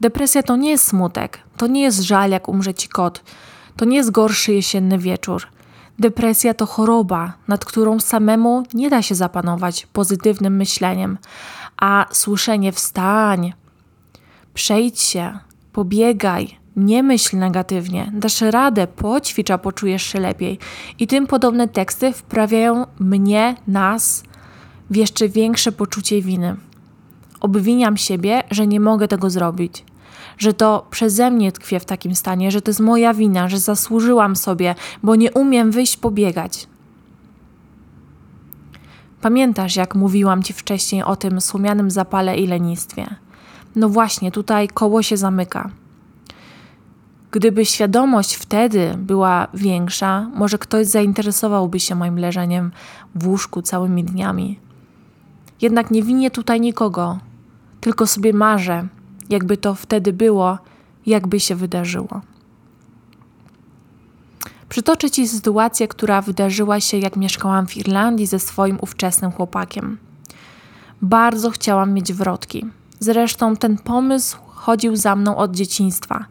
Depresja 0.00 0.42
to 0.42 0.56
nie 0.56 0.70
jest 0.70 0.84
smutek, 0.84 1.38
to 1.56 1.66
nie 1.66 1.82
jest 1.82 2.00
żal, 2.00 2.30
jak 2.30 2.48
umrze 2.48 2.74
ci 2.74 2.88
kot, 2.88 3.22
to 3.76 3.84
nie 3.84 3.96
jest 3.96 4.10
gorszy 4.10 4.52
jesienny 4.52 4.98
wieczór. 4.98 5.46
Depresja 5.98 6.54
to 6.54 6.66
choroba, 6.66 7.32
nad 7.48 7.64
którą 7.64 8.00
samemu 8.00 8.62
nie 8.74 8.90
da 8.90 9.02
się 9.02 9.14
zapanować 9.14 9.86
pozytywnym 9.92 10.56
myśleniem, 10.56 11.18
a 11.76 12.06
słyszenie 12.10 12.72
wstań, 12.72 13.52
przejdź 14.54 15.00
się, 15.00 15.38
pobiegaj, 15.72 16.58
nie 16.76 17.02
myśl 17.02 17.38
negatywnie, 17.38 18.12
dasz 18.14 18.40
radę, 18.40 18.86
poćwicz, 18.86 19.50
a 19.50 19.58
poczujesz 19.58 20.02
się 20.02 20.20
lepiej. 20.20 20.58
I 20.98 21.06
tym 21.06 21.26
podobne 21.26 21.68
teksty 21.68 22.12
wprawiają 22.12 22.86
mnie, 22.98 23.54
nas 23.66 24.22
w 24.90 24.96
jeszcze 24.96 25.28
większe 25.28 25.72
poczucie 25.72 26.22
winy. 26.22 26.56
Obwiniam 27.46 27.96
siebie, 27.96 28.42
że 28.50 28.66
nie 28.66 28.80
mogę 28.80 29.08
tego 29.08 29.30
zrobić, 29.30 29.84
że 30.38 30.54
to 30.54 30.86
przeze 30.90 31.30
mnie 31.30 31.52
tkwię 31.52 31.80
w 31.80 31.84
takim 31.84 32.14
stanie, 32.14 32.50
że 32.50 32.62
to 32.62 32.70
jest 32.70 32.80
moja 32.80 33.14
wina, 33.14 33.48
że 33.48 33.58
zasłużyłam 33.58 34.36
sobie, 34.36 34.74
bo 35.02 35.16
nie 35.16 35.32
umiem 35.32 35.70
wyjść 35.70 35.96
pobiegać. 35.96 36.66
Pamiętasz, 39.20 39.76
jak 39.76 39.94
mówiłam 39.94 40.42
ci 40.42 40.52
wcześniej 40.52 41.02
o 41.02 41.16
tym 41.16 41.40
słomianym 41.40 41.90
zapale 41.90 42.36
i 42.36 42.46
lenistwie? 42.46 43.06
No 43.76 43.88
właśnie, 43.88 44.32
tutaj 44.32 44.68
koło 44.68 45.02
się 45.02 45.16
zamyka. 45.16 45.70
Gdyby 47.30 47.64
świadomość 47.64 48.34
wtedy 48.34 48.94
była 48.98 49.48
większa, 49.54 50.30
może 50.34 50.58
ktoś 50.58 50.86
zainteresowałby 50.86 51.80
się 51.80 51.94
moim 51.94 52.18
leżeniem 52.18 52.72
w 53.14 53.28
łóżku 53.28 53.62
całymi 53.62 54.04
dniami. 54.04 54.58
Jednak 55.60 55.90
nie 55.90 56.02
winię 56.02 56.30
tutaj 56.30 56.60
nikogo, 56.60 57.18
tylko 57.86 58.06
sobie 58.06 58.32
marzę, 58.32 58.86
jakby 59.28 59.56
to 59.56 59.74
wtedy 59.74 60.12
było, 60.12 60.58
jakby 61.06 61.40
się 61.40 61.54
wydarzyło. 61.54 62.20
Przytoczę 64.68 65.10
Ci 65.10 65.28
sytuację, 65.28 65.88
która 65.88 66.22
wydarzyła 66.22 66.80
się, 66.80 66.98
jak 66.98 67.16
mieszkałam 67.16 67.66
w 67.66 67.76
Irlandii 67.76 68.26
ze 68.26 68.38
swoim 68.38 68.78
ówczesnym 68.80 69.32
chłopakiem. 69.32 69.98
Bardzo 71.02 71.50
chciałam 71.50 71.92
mieć 71.92 72.12
wrotki. 72.12 72.66
Zresztą 73.00 73.56
ten 73.56 73.78
pomysł 73.78 74.38
chodził 74.46 74.96
za 74.96 75.16
mną 75.16 75.36
od 75.36 75.56
dzieciństwa. 75.56 76.24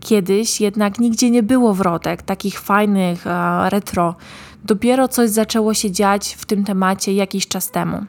Kiedyś 0.00 0.60
jednak 0.60 0.98
nigdzie 0.98 1.30
nie 1.30 1.42
było 1.42 1.74
wrotek, 1.74 2.22
takich 2.22 2.60
fajnych, 2.60 3.24
retro. 3.68 4.14
Dopiero 4.64 5.08
coś 5.08 5.30
zaczęło 5.30 5.74
się 5.74 5.90
dziać 5.90 6.34
w 6.38 6.46
tym 6.46 6.64
temacie 6.64 7.12
jakiś 7.12 7.48
czas 7.48 7.70
temu. 7.70 8.04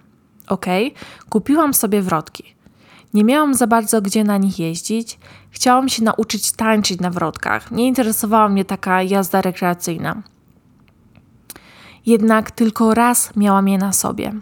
Ok, 0.48 0.66
kupiłam 1.30 1.74
sobie 1.74 2.02
wrotki. 2.02 2.59
Nie 3.14 3.24
miałam 3.24 3.54
za 3.54 3.68
bardzo 3.68 4.02
gdzie 4.02 4.24
na 4.24 4.38
nich 4.38 4.60
jeździć. 4.60 5.20
Chciałam 5.52 5.90
się 5.90 6.04
nauczyć 6.04 6.52
tańczyć 6.52 7.00
na 7.00 7.10
wrotkach. 7.10 7.72
Nie 7.72 7.88
interesowała 7.88 8.50
mnie 8.50 8.66
taka 8.66 9.04
jazda 9.04 9.42
rekreacyjna. 9.42 10.22
Jednak 12.06 12.52
tylko 12.52 12.94
raz 12.94 13.36
miałam 13.36 13.68
je 13.68 13.78
na 13.78 13.94
sobie. 13.94 14.34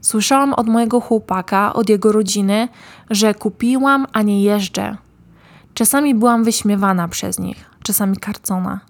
Słyszałam 0.00 0.54
od 0.54 0.66
mojego 0.68 1.00
chłopaka, 1.00 1.72
od 1.72 1.88
jego 1.88 2.12
rodziny, 2.12 2.68
że 3.10 3.34
kupiłam, 3.34 4.06
a 4.12 4.22
nie 4.22 4.42
jeżdżę. 4.42 4.96
Czasami 5.74 6.14
byłam 6.14 6.44
wyśmiewana 6.44 7.08
przez 7.08 7.38
nich, 7.38 7.64
czasami 7.82 8.16
karcona. 8.16 8.80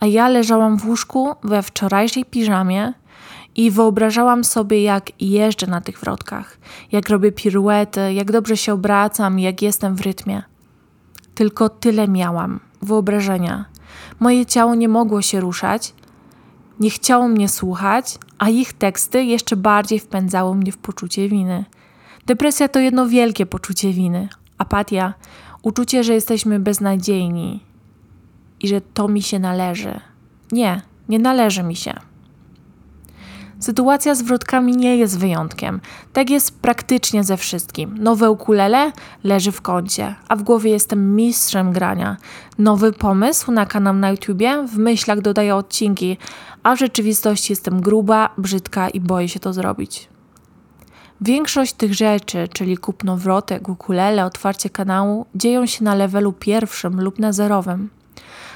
A 0.00 0.06
ja 0.06 0.28
leżałam 0.28 0.78
w 0.78 0.86
łóżku 0.86 1.34
we 1.44 1.62
wczorajszej 1.62 2.24
piżamie 2.24 2.92
i 3.56 3.70
wyobrażałam 3.70 4.44
sobie, 4.44 4.82
jak 4.82 5.22
jeżdżę 5.22 5.66
na 5.66 5.80
tych 5.80 6.00
wrotkach, 6.00 6.58
jak 6.92 7.08
robię 7.08 7.32
piruety, 7.32 8.12
jak 8.12 8.32
dobrze 8.32 8.56
się 8.56 8.72
obracam, 8.72 9.38
jak 9.38 9.62
jestem 9.62 9.96
w 9.96 10.00
rytmie. 10.00 10.42
Tylko 11.34 11.68
tyle 11.68 12.08
miałam 12.08 12.60
wyobrażenia. 12.82 13.64
Moje 14.20 14.46
ciało 14.46 14.74
nie 14.74 14.88
mogło 14.88 15.22
się 15.22 15.40
ruszać, 15.40 15.94
nie 16.80 16.90
chciało 16.90 17.28
mnie 17.28 17.48
słuchać, 17.48 18.18
a 18.38 18.48
ich 18.48 18.72
teksty 18.72 19.24
jeszcze 19.24 19.56
bardziej 19.56 19.98
wpędzały 19.98 20.56
mnie 20.56 20.72
w 20.72 20.78
poczucie 20.78 21.28
winy. 21.28 21.64
Depresja 22.26 22.68
to 22.68 22.78
jedno 22.80 23.06
wielkie 23.06 23.46
poczucie 23.46 23.92
winy, 23.92 24.28
apatia, 24.58 25.14
Uczucie, 25.62 26.04
że 26.04 26.14
jesteśmy 26.14 26.60
beznadziejni 26.60 27.60
i 28.60 28.68
że 28.68 28.80
to 28.80 29.08
mi 29.08 29.22
się 29.22 29.38
należy. 29.38 30.00
Nie, 30.52 30.82
nie 31.08 31.18
należy 31.18 31.62
mi 31.62 31.76
się. 31.76 31.94
Sytuacja 33.60 34.14
z 34.14 34.22
wrotkami 34.22 34.76
nie 34.76 34.96
jest 34.96 35.18
wyjątkiem. 35.18 35.80
Tak 36.12 36.30
jest 36.30 36.60
praktycznie 36.60 37.24
ze 37.24 37.36
wszystkim. 37.36 37.98
Nowe 37.98 38.30
ukulele 38.30 38.92
leży 39.24 39.52
w 39.52 39.62
kącie, 39.62 40.14
a 40.28 40.36
w 40.36 40.42
głowie 40.42 40.70
jestem 40.70 41.16
mistrzem 41.16 41.72
grania. 41.72 42.16
Nowy 42.58 42.92
pomysł 42.92 43.52
na 43.52 43.66
kanał 43.66 43.94
na 43.94 44.10
YouTubie, 44.10 44.66
w 44.66 44.78
myślach 44.78 45.20
dodaję 45.20 45.54
odcinki, 45.54 46.16
a 46.62 46.76
w 46.76 46.78
rzeczywistości 46.78 47.52
jestem 47.52 47.80
gruba, 47.80 48.30
brzydka 48.38 48.88
i 48.88 49.00
boję 49.00 49.28
się 49.28 49.40
to 49.40 49.52
zrobić. 49.52 50.08
Większość 51.20 51.72
tych 51.72 51.94
rzeczy, 51.94 52.48
czyli 52.52 52.76
kupno 52.76 53.16
wrotek, 53.16 53.68
ukulele, 53.68 54.24
otwarcie 54.24 54.70
kanału, 54.70 55.26
dzieją 55.34 55.66
się 55.66 55.84
na 55.84 55.94
levelu 55.94 56.32
pierwszym 56.32 57.00
lub 57.00 57.18
na 57.18 57.32
zerowym. 57.32 57.90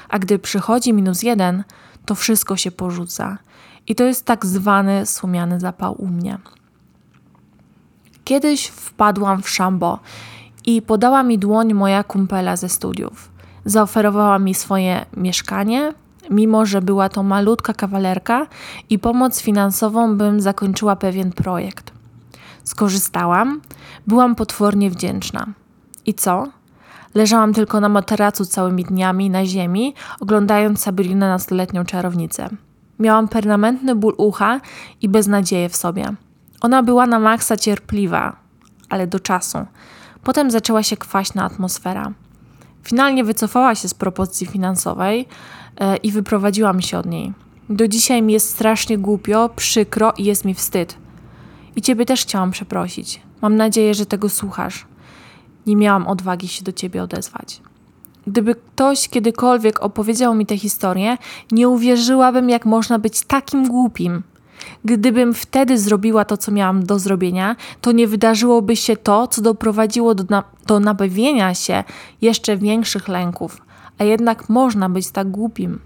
A 0.09 0.19
gdy 0.19 0.39
przychodzi 0.39 0.93
minus 0.93 1.23
jeden, 1.23 1.63
to 2.05 2.15
wszystko 2.15 2.57
się 2.57 2.71
porzuca. 2.71 3.37
I 3.87 3.95
to 3.95 4.03
jest 4.03 4.25
tak 4.25 4.45
zwany 4.45 5.05
słomiany 5.05 5.59
zapał 5.59 6.01
u 6.01 6.07
mnie. 6.07 6.37
Kiedyś 8.23 8.67
wpadłam 8.67 9.41
w 9.41 9.49
szambo 9.49 9.99
i 10.65 10.81
podała 10.81 11.23
mi 11.23 11.39
dłoń 11.39 11.73
moja 11.73 12.03
kumpela 12.03 12.55
ze 12.55 12.69
studiów. 12.69 13.31
Zaoferowała 13.65 14.39
mi 14.39 14.53
swoje 14.53 15.05
mieszkanie, 15.17 15.93
mimo 16.29 16.65
że 16.65 16.81
była 16.81 17.09
to 17.09 17.23
malutka 17.23 17.73
kawalerka 17.73 18.47
i 18.89 18.99
pomoc 18.99 19.41
finansową, 19.41 20.17
bym 20.17 20.41
zakończyła 20.41 20.95
pewien 20.95 21.31
projekt. 21.31 21.91
Skorzystałam, 22.63 23.61
byłam 24.07 24.35
potwornie 24.35 24.89
wdzięczna. 24.89 25.45
I 26.05 26.13
co? 26.13 26.47
Leżałam 27.15 27.53
tylko 27.53 27.79
na 27.79 27.89
materacu 27.89 28.45
całymi 28.45 28.83
dniami 28.83 29.29
na 29.29 29.45
ziemi, 29.45 29.93
oglądając 30.19 30.79
Sabrinę 30.79 31.29
nastoletnią 31.29 31.85
czarownicę. 31.85 32.49
Miałam 32.99 33.27
permanentny 33.27 33.95
ból 33.95 34.13
ucha 34.17 34.61
i 35.01 35.09
beznadzieję 35.09 35.69
w 35.69 35.75
sobie. 35.75 36.13
Ona 36.61 36.83
była 36.83 37.05
na 37.05 37.19
maksa 37.19 37.57
cierpliwa, 37.57 38.35
ale 38.89 39.07
do 39.07 39.19
czasu. 39.19 39.57
Potem 40.23 40.51
zaczęła 40.51 40.83
się 40.83 40.97
kwaśna 40.97 41.43
atmosfera. 41.43 42.11
Finalnie 42.83 43.23
wycofała 43.23 43.75
się 43.75 43.87
z 43.87 43.93
propozycji 43.93 44.47
finansowej 44.47 45.27
e, 45.77 45.97
i 45.97 46.11
wyprowadziłam 46.11 46.81
się 46.81 46.97
od 46.97 47.05
niej. 47.05 47.33
Do 47.69 47.87
dzisiaj 47.87 48.21
mi 48.21 48.33
jest 48.33 48.49
strasznie 48.49 48.97
głupio, 48.97 49.49
przykro 49.55 50.13
i 50.17 50.23
jest 50.23 50.45
mi 50.45 50.53
wstyd. 50.53 50.97
I 51.75 51.81
ciebie 51.81 52.05
też 52.05 52.21
chciałam 52.21 52.51
przeprosić. 52.51 53.21
Mam 53.41 53.55
nadzieję, 53.55 53.93
że 53.93 54.05
tego 54.05 54.29
słuchasz. 54.29 54.85
Nie 55.65 55.75
miałam 55.75 56.07
odwagi 56.07 56.47
się 56.47 56.63
do 56.63 56.71
ciebie 56.71 57.03
odezwać. 57.03 57.61
Gdyby 58.27 58.55
ktoś 58.55 59.09
kiedykolwiek 59.09 59.83
opowiedział 59.83 60.35
mi 60.35 60.45
tę 60.45 60.57
historię, 60.57 61.17
nie 61.51 61.69
uwierzyłabym, 61.69 62.49
jak 62.49 62.65
można 62.65 62.99
być 62.99 63.21
takim 63.21 63.67
głupim. 63.67 64.23
Gdybym 64.85 65.33
wtedy 65.33 65.77
zrobiła 65.77 66.25
to, 66.25 66.37
co 66.37 66.51
miałam 66.51 66.85
do 66.85 66.99
zrobienia, 66.99 67.55
to 67.81 67.91
nie 67.91 68.07
wydarzyłoby 68.07 68.75
się 68.75 68.97
to, 68.97 69.27
co 69.27 69.41
doprowadziło 69.41 70.15
do, 70.15 70.23
na 70.29 70.43
do 70.67 70.79
nabawienia 70.79 71.53
się 71.53 71.83
jeszcze 72.21 72.57
większych 72.57 73.07
lęków. 73.07 73.61
A 73.97 74.03
jednak 74.03 74.49
można 74.49 74.89
być 74.89 75.11
tak 75.11 75.31
głupim. 75.31 75.79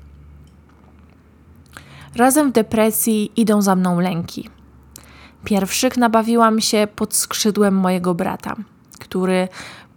Razem 2.16 2.50
w 2.50 2.54
depresji 2.54 3.32
idą 3.36 3.62
za 3.62 3.76
mną 3.76 4.00
lęki. 4.00 4.50
Pierwszych 5.44 5.98
nabawiłam 5.98 6.62
się 6.62 6.88
pod 6.96 7.16
skrzydłem 7.16 7.76
mojego 7.76 8.16
brata, 8.16 8.56
który 9.00 9.48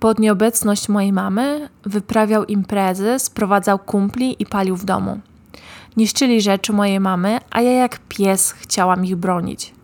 pod 0.03 0.19
nieobecność 0.19 0.89
mojej 0.89 1.13
mamy 1.13 1.69
wyprawiał 1.85 2.45
imprezy, 2.45 3.19
sprowadzał 3.19 3.79
kumpli 3.79 4.37
i 4.39 4.47
palił 4.47 4.77
w 4.77 4.85
domu. 4.85 5.21
Niszczyli 5.97 6.41
rzeczy 6.41 6.73
mojej 6.73 7.01
mamy, 7.01 7.39
a 7.51 7.61
ja 7.61 7.73
jak 7.73 7.99
pies 8.09 8.53
chciałam 8.53 9.05
ich 9.05 9.17
bronić. 9.17 9.75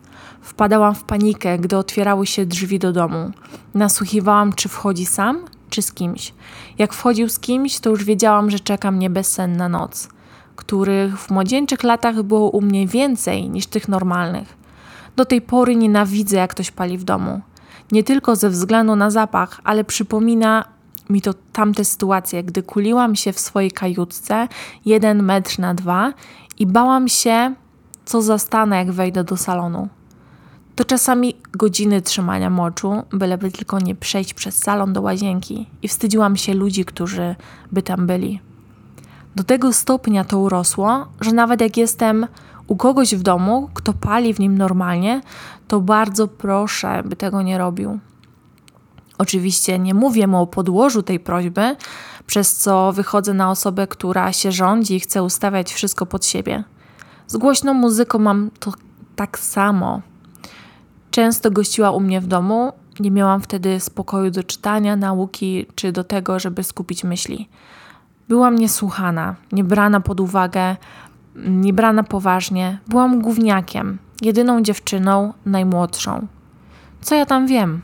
Wpadałam 0.41 0.95
w 0.95 1.05
panikę, 1.05 1.59
gdy 1.59 1.77
otwierały 1.77 2.27
się 2.27 2.47
drzwi 2.47 2.79
do 2.79 2.93
domu. 2.93 3.31
Nasłuchiwałam, 3.75 4.53
czy 4.53 4.69
wchodzi 4.69 5.07
sam, 5.07 5.39
czy 5.71 5.83
z 5.83 5.93
kimś. 5.93 6.35
Jak 6.79 6.93
wchodził 6.93 7.29
z 7.29 7.39
kimś, 7.39 7.81
to 7.81 7.91
już 7.91 8.05
wiedziałam, 8.05 8.51
że 8.51 8.61
czeka 8.61 8.91
mnie 8.91 9.11
bezsenna 9.11 9.69
noc, 9.69 10.09
których 10.57 11.21
w 11.21 11.31
młodzieńczych 11.31 11.83
latach 11.83 12.23
było 12.23 12.51
u 12.51 12.61
mnie 12.61 12.87
więcej 12.87 13.51
niż 13.51 13.67
tych 13.67 13.89
normalnych. 13.89 14.57
Do 15.17 15.25
tej 15.25 15.41
pory 15.41 15.77
nienawidzę, 15.77 16.37
jak 16.37 16.51
ktoś 16.51 16.71
pali 16.71 16.99
w 16.99 17.05
domu 17.05 17.41
nie 17.93 18.05
tylko 18.05 18.37
ze 18.37 18.51
względu 18.51 18.97
na 18.97 19.11
zapach, 19.11 19.61
ale 19.65 19.85
przypomina 19.85 20.65
mi 21.11 21.23
to 21.23 21.35
tamte 21.53 21.85
sytuacje, 21.85 22.45
gdy 22.45 22.63
kuliłam 22.63 23.17
się 23.17 23.33
w 23.33 23.41
swojej 23.41 23.71
kajutce 23.71 24.49
jeden 24.85 25.23
metr 25.23 25.59
na 25.59 25.75
dwa 25.75 26.13
i 26.59 26.67
bałam 26.67 27.09
się, 27.09 27.55
co 28.05 28.23
zastanę, 28.23 28.77
jak 28.77 28.93
wejdę 28.93 29.25
do 29.25 29.37
salonu. 29.37 29.89
To 30.77 30.85
czasami 30.85 31.35
godziny 31.53 32.03
trzymania 32.03 32.51
moczu, 32.51 33.03
byleby 33.11 33.51
tylko 33.51 33.79
nie 33.79 33.95
przejść 33.95 34.35
przez 34.35 34.59
salon 34.59 34.93
do 34.93 35.03
łazienki 35.03 35.67
i 35.83 35.89
wstydziłam 35.89 36.37
się 36.37 36.55
ludzi, 36.55 36.85
którzy 36.85 37.37
by 37.73 37.83
tam 37.83 38.07
byli. 38.07 38.41
Do 39.37 39.45
tego 39.45 39.73
stopnia 39.73 40.25
to 40.25 40.39
urosło, 40.39 41.07
że 41.21 41.33
nawet 41.33 41.61
jak 41.61 41.77
jestem 41.77 42.27
u 42.69 42.77
kogoś 42.77 43.15
w 43.15 43.23
domu, 43.23 43.71
kto 43.75 43.93
pali 43.93 44.35
w 44.35 44.41
nim 44.41 44.59
normalnie, 44.59 45.21
to 45.69 45.81
bardzo 45.81 46.29
proszę, 46.29 47.03
by 47.05 47.17
tego 47.17 47.43
nie 47.43 47.59
robił. 47.59 47.99
Oczywiście 49.19 49.79
nie 49.79 49.95
mówię 49.95 50.27
mu 50.27 50.43
o 50.43 50.47
podłożu 50.47 51.03
tej 51.03 51.21
prośby, 51.21 51.77
przez 52.27 52.57
co 52.57 52.93
wychodzę 52.93 53.35
na 53.35 53.51
osobę, 53.51 53.87
która 53.87 54.33
się 54.33 54.53
rządzi 54.53 54.95
i 54.95 55.01
chce 55.01 55.23
ustawiać 55.23 55.73
wszystko 55.73 56.07
pod 56.07 56.27
siebie. 56.27 56.65
Z 57.27 57.37
głośną 57.37 57.75
muzyką 57.75 58.19
mam 58.19 58.51
to 58.61 58.73
tak 59.17 59.39
samo. 59.39 60.01
Często 61.11 61.51
gościła 61.51 61.91
u 61.91 62.01
mnie 62.01 62.21
w 62.21 62.27
domu, 62.27 62.73
nie 63.01 63.11
miałam 63.11 63.41
wtedy 63.41 63.81
spokoju 63.81 64.31
do 64.31 64.45
czytania, 64.45 64.97
nauki 64.97 65.67
czy 65.75 65.93
do 65.93 66.05
tego, 66.05 66.39
żeby 66.39 66.65
skupić 66.65 67.05
myśli. 67.05 67.49
Byłam 68.29 68.59
niesłuchana, 68.59 69.37
niebrana 69.53 70.01
pod 70.01 70.21
uwagę, 70.21 70.77
nie 71.47 71.73
brana 71.73 72.03
poważnie. 72.03 72.79
Byłam 72.87 73.23
gówniakiem, 73.23 73.99
jedyną 74.23 74.63
dziewczyną, 74.63 75.33
najmłodszą. 75.47 76.27
Co 77.01 77.15
ja 77.15 77.27
tam 77.27 77.47
wiem? 77.47 77.83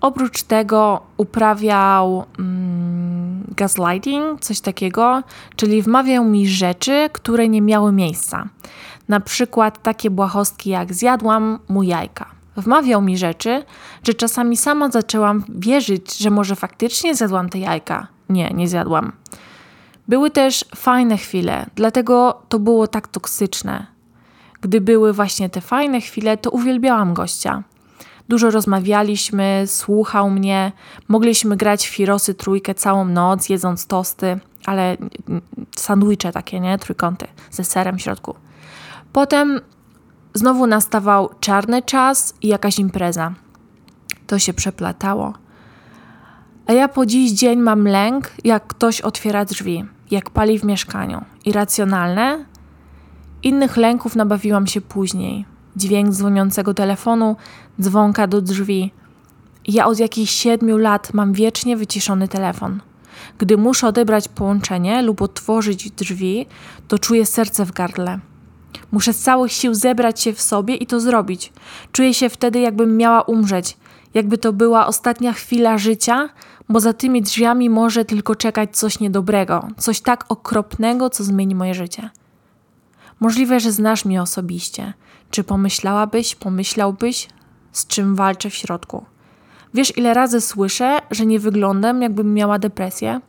Oprócz 0.00 0.42
tego 0.42 1.02
uprawiał 1.16 2.24
mm, 2.38 3.44
gaslighting, 3.56 4.40
coś 4.40 4.60
takiego, 4.60 5.22
czyli 5.56 5.82
wmawiał 5.82 6.24
mi 6.24 6.48
rzeczy, 6.48 7.08
które 7.12 7.48
nie 7.48 7.62
miały 7.62 7.92
miejsca. 7.92 8.48
Na 9.08 9.20
przykład 9.20 9.82
takie 9.82 10.10
błahostki 10.10 10.70
jak 10.70 10.94
zjadłam 10.94 11.58
mu 11.68 11.82
jajka. 11.82 12.26
Wmawiał 12.56 13.02
mi 13.02 13.18
rzeczy, 13.18 13.64
że 14.02 14.14
czasami 14.14 14.56
sama 14.56 14.90
zaczęłam 14.90 15.44
wierzyć, 15.48 16.18
że 16.18 16.30
może 16.30 16.56
faktycznie 16.56 17.14
zjadłam 17.14 17.48
te 17.48 17.58
jajka. 17.58 18.06
Nie, 18.28 18.50
nie 18.50 18.68
zjadłam. 18.68 19.12
Były 20.10 20.30
też 20.30 20.64
fajne 20.76 21.16
chwile, 21.16 21.66
dlatego 21.74 22.42
to 22.48 22.58
było 22.58 22.86
tak 22.86 23.08
toksyczne. 23.08 23.86
Gdy 24.60 24.80
były 24.80 25.12
właśnie 25.12 25.50
te 25.50 25.60
fajne 25.60 26.00
chwile, 26.00 26.36
to 26.36 26.50
uwielbiałam 26.50 27.14
gościa. 27.14 27.62
Dużo 28.28 28.50
rozmawialiśmy, 28.50 29.64
słuchał 29.66 30.30
mnie, 30.30 30.72
mogliśmy 31.08 31.56
grać 31.56 31.88
w 31.88 31.94
Firosy 31.94 32.34
trójkę 32.34 32.74
całą 32.74 33.04
noc, 33.04 33.48
jedząc 33.48 33.86
tosty, 33.86 34.40
ale 34.66 34.96
sandwicze 35.76 36.32
takie, 36.32 36.60
nie? 36.60 36.78
Trójkąty 36.78 37.26
ze 37.50 37.64
serem 37.64 37.98
w 37.98 38.02
środku. 38.02 38.34
Potem 39.12 39.60
znowu 40.34 40.66
nastawał 40.66 41.30
czarny 41.40 41.82
czas 41.82 42.34
i 42.42 42.48
jakaś 42.48 42.78
impreza. 42.78 43.34
To 44.26 44.38
się 44.38 44.54
przeplatało. 44.54 45.34
A 46.66 46.72
ja 46.72 46.88
po 46.88 47.06
dziś 47.06 47.32
dzień 47.32 47.60
mam 47.60 47.88
lęk, 47.88 48.30
jak 48.44 48.66
ktoś 48.66 49.00
otwiera 49.00 49.44
drzwi 49.44 49.84
jak 50.10 50.30
pali 50.30 50.58
w 50.58 50.64
mieszkaniu. 50.64 51.24
Irracjonalne? 51.44 52.44
Innych 53.42 53.76
lęków 53.76 54.16
nabawiłam 54.16 54.66
się 54.66 54.80
później. 54.80 55.44
Dźwięk 55.76 56.10
dzwoniącego 56.10 56.74
telefonu, 56.74 57.36
dzwonka 57.80 58.26
do 58.26 58.40
drzwi. 58.40 58.92
Ja 59.68 59.86
od 59.86 59.98
jakichś 59.98 60.32
siedmiu 60.32 60.76
lat 60.78 61.14
mam 61.14 61.32
wiecznie 61.32 61.76
wyciszony 61.76 62.28
telefon. 62.28 62.80
Gdy 63.38 63.56
muszę 63.56 63.86
odebrać 63.86 64.28
połączenie 64.28 65.02
lub 65.02 65.22
otworzyć 65.22 65.90
drzwi, 65.90 66.46
to 66.88 66.98
czuję 66.98 67.26
serce 67.26 67.66
w 67.66 67.72
gardle. 67.72 68.18
Muszę 68.92 69.12
z 69.12 69.18
całych 69.18 69.52
sił 69.52 69.74
zebrać 69.74 70.20
się 70.20 70.32
w 70.32 70.42
sobie 70.42 70.74
i 70.74 70.86
to 70.86 71.00
zrobić. 71.00 71.52
Czuję 71.92 72.14
się 72.14 72.28
wtedy, 72.28 72.60
jakbym 72.60 72.96
miała 72.96 73.22
umrzeć, 73.22 73.76
jakby 74.14 74.38
to 74.38 74.52
była 74.52 74.86
ostatnia 74.86 75.32
chwila 75.32 75.78
życia, 75.78 76.28
bo 76.70 76.80
za 76.80 76.92
tymi 76.92 77.22
drzwiami 77.22 77.70
może 77.70 78.04
tylko 78.04 78.34
czekać 78.34 78.76
coś 78.76 79.00
niedobrego, 79.00 79.68
coś 79.78 80.00
tak 80.00 80.24
okropnego, 80.28 81.10
co 81.10 81.24
zmieni 81.24 81.54
moje 81.54 81.74
życie. 81.74 82.10
Możliwe, 83.20 83.60
że 83.60 83.72
znasz 83.72 84.04
mnie 84.04 84.22
osobiście. 84.22 84.92
Czy 85.30 85.44
pomyślałabyś, 85.44 86.34
pomyślałbyś, 86.34 87.28
z 87.72 87.86
czym 87.86 88.14
walczę 88.14 88.50
w 88.50 88.54
środku? 88.54 89.04
Wiesz, 89.74 89.96
ile 89.96 90.14
razy 90.14 90.40
słyszę, 90.40 90.98
że 91.10 91.26
nie 91.26 91.40
wyglądam, 91.40 92.02
jakbym 92.02 92.34
miała 92.34 92.58
depresję? 92.58 93.20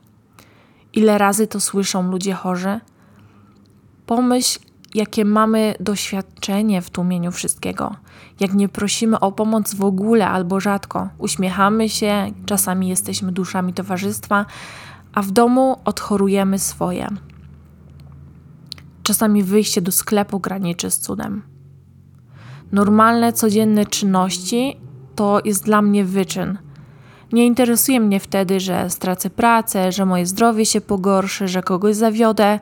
Ile 0.93 1.17
razy 1.17 1.47
to 1.47 1.59
słyszą 1.59 2.11
ludzie 2.11 2.33
chorzy? 2.33 2.79
Pomyśl, 4.05 4.59
jakie 4.95 5.25
mamy 5.25 5.75
doświadczenie 5.79 6.81
w 6.81 6.89
tłumieniu 6.89 7.31
wszystkiego. 7.31 7.95
Jak 8.39 8.53
nie 8.53 8.69
prosimy 8.69 9.19
o 9.19 9.31
pomoc 9.31 9.75
w 9.75 9.83
ogóle 9.83 10.27
albo 10.27 10.59
rzadko, 10.59 11.09
uśmiechamy 11.17 11.89
się, 11.89 12.31
czasami 12.45 12.89
jesteśmy 12.89 13.31
duszami 13.31 13.73
towarzystwa, 13.73 14.45
a 15.13 15.21
w 15.21 15.31
domu 15.31 15.77
odchorujemy 15.85 16.59
swoje. 16.59 17.07
Czasami 19.03 19.43
wyjście 19.43 19.81
do 19.81 19.91
sklepu 19.91 20.39
graniczy 20.39 20.91
z 20.91 20.99
cudem. 20.99 21.41
Normalne, 22.71 23.33
codzienne 23.33 23.85
czynności 23.85 24.77
to 25.15 25.41
jest 25.45 25.65
dla 25.65 25.81
mnie 25.81 26.05
wyczyn. 26.05 26.57
Nie 27.31 27.45
interesuje 27.45 27.99
mnie 27.99 28.19
wtedy, 28.19 28.59
że 28.59 28.89
stracę 28.89 29.29
pracę, 29.29 29.91
że 29.91 30.05
moje 30.05 30.25
zdrowie 30.25 30.65
się 30.65 30.81
pogorszy, 30.81 31.47
że 31.47 31.63
kogoś 31.63 31.95
zawiodę. 31.95 32.59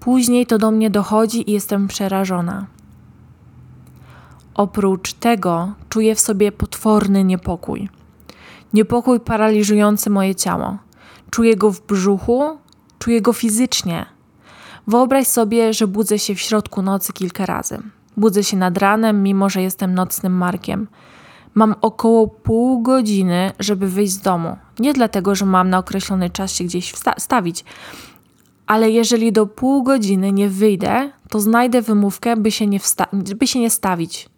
Później 0.00 0.46
to 0.46 0.58
do 0.58 0.70
mnie 0.70 0.90
dochodzi 0.90 1.50
i 1.50 1.52
jestem 1.52 1.88
przerażona. 1.88 2.66
Oprócz 4.54 5.12
tego 5.12 5.72
czuję 5.88 6.14
w 6.14 6.20
sobie 6.20 6.52
potworny 6.52 7.24
niepokój. 7.24 7.88
Niepokój 8.72 9.20
paraliżujący 9.20 10.10
moje 10.10 10.34
ciało. 10.34 10.78
Czuję 11.30 11.56
go 11.56 11.72
w 11.72 11.86
brzuchu, 11.86 12.58
czuję 12.98 13.20
go 13.20 13.32
fizycznie. 13.32 14.06
Wyobraź 14.86 15.26
sobie, 15.26 15.74
że 15.74 15.86
budzę 15.86 16.18
się 16.18 16.34
w 16.34 16.40
środku 16.40 16.82
nocy 16.82 17.12
kilka 17.12 17.46
razy. 17.46 17.78
Budzę 18.16 18.44
się 18.44 18.56
nad 18.56 18.78
ranem, 18.78 19.22
mimo 19.22 19.50
że 19.50 19.62
jestem 19.62 19.94
nocnym 19.94 20.32
markiem. 20.32 20.88
Mam 21.54 21.74
około 21.80 22.28
pół 22.28 22.82
godziny, 22.82 23.52
żeby 23.58 23.88
wyjść 23.88 24.12
z 24.12 24.20
domu. 24.20 24.56
Nie 24.78 24.92
dlatego, 24.92 25.34
że 25.34 25.46
mam 25.46 25.70
na 25.70 25.78
określony 25.78 26.30
czas 26.30 26.52
się 26.52 26.64
gdzieś 26.64 26.94
stawić, 27.18 27.64
ale 28.70 28.90
jeżeli 28.90 29.32
do 29.32 29.46
pół 29.46 29.82
godziny 29.82 30.32
nie 30.32 30.48
wyjdę, 30.48 31.10
to 31.28 31.40
znajdę 31.40 31.82
wymówkę, 31.82 32.36
by 32.36 32.50
się 32.50 32.66
nie, 32.66 32.80
by 33.36 33.46
się 33.46 33.60
nie 33.60 33.70
stawić. 33.70 34.28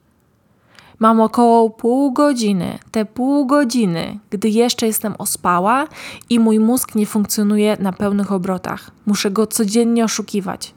Mam 0.98 1.20
około 1.20 1.70
pół 1.70 2.12
godziny, 2.12 2.78
te 2.90 3.04
pół 3.04 3.46
godziny, 3.46 4.18
gdy 4.30 4.48
jeszcze 4.48 4.86
jestem 4.86 5.14
ospała 5.18 5.86
i 6.30 6.38
mój 6.38 6.60
mózg 6.60 6.94
nie 6.94 7.06
funkcjonuje 7.06 7.76
na 7.80 7.92
pełnych 7.92 8.32
obrotach. 8.32 8.90
Muszę 9.06 9.30
go 9.30 9.46
codziennie 9.46 10.04
oszukiwać. 10.04 10.74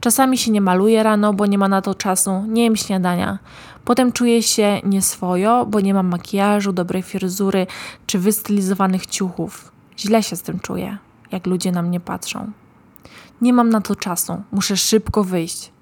Czasami 0.00 0.38
się 0.38 0.50
nie 0.50 0.60
maluję 0.60 1.02
rano, 1.02 1.32
bo 1.34 1.46
nie 1.46 1.58
ma 1.58 1.68
na 1.68 1.82
to 1.82 1.94
czasu, 1.94 2.44
nie 2.48 2.64
jem 2.64 2.76
śniadania. 2.76 3.38
Potem 3.84 4.12
czuję 4.12 4.42
się 4.42 4.80
nieswojo, 4.84 5.66
bo 5.66 5.80
nie 5.80 5.94
mam 5.94 6.06
makijażu, 6.06 6.72
dobrej 6.72 7.02
fryzury 7.02 7.66
czy 8.06 8.18
wystylizowanych 8.18 9.06
ciuchów. 9.06 9.72
Źle 9.98 10.22
się 10.22 10.36
z 10.36 10.42
tym 10.42 10.60
czuję, 10.60 10.98
jak 11.34 11.46
ludzie 11.46 11.72
na 11.72 11.82
mnie 11.82 12.00
patrzą. 12.00 12.50
Nie 13.40 13.52
mam 13.52 13.70
na 13.70 13.80
to 13.80 13.96
czasu, 13.96 14.42
muszę 14.52 14.76
szybko 14.76 15.24
wyjść. 15.24 15.72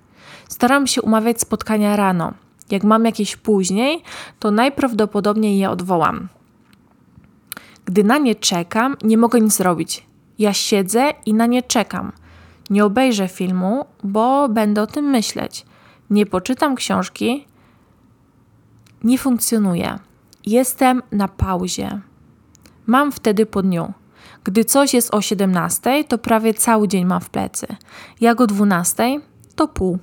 Staram 0.48 0.86
się 0.86 1.02
umawiać 1.02 1.40
spotkania 1.40 1.96
rano. 1.96 2.32
Jak 2.70 2.84
mam 2.84 3.04
jakieś 3.04 3.36
później, 3.36 4.02
to 4.38 4.50
najprawdopodobniej 4.50 5.58
je 5.58 5.70
odwołam. 5.70 6.28
Gdy 7.84 8.04
na 8.04 8.18
nie 8.18 8.34
czekam, 8.34 8.96
nie 9.04 9.18
mogę 9.18 9.40
nic 9.40 9.56
zrobić. 9.56 10.06
Ja 10.38 10.52
siedzę 10.52 11.12
i 11.26 11.34
na 11.34 11.46
nie 11.46 11.62
czekam. 11.62 12.12
Nie 12.70 12.84
obejrzę 12.84 13.28
filmu, 13.28 13.84
bo 14.04 14.48
będę 14.48 14.82
o 14.82 14.86
tym 14.86 15.04
myśleć. 15.04 15.66
Nie 16.10 16.26
poczytam 16.26 16.74
książki. 16.74 17.46
Nie 19.04 19.18
funkcjonuje. 19.18 19.98
Jestem 20.46 21.02
na 21.12 21.28
pauzie. 21.28 22.00
Mam 22.86 23.12
wtedy 23.12 23.46
po 23.46 23.62
dniu. 23.62 23.92
Gdy 24.44 24.64
coś 24.64 24.94
jest 24.94 25.14
o 25.14 25.22
17, 25.22 26.04
to 26.04 26.18
prawie 26.18 26.54
cały 26.54 26.88
dzień 26.88 27.04
mam 27.04 27.20
w 27.20 27.30
plecy. 27.30 27.66
Jak 28.20 28.40
o 28.40 28.46
12, 28.46 29.20
to 29.54 29.68
pół. 29.68 29.98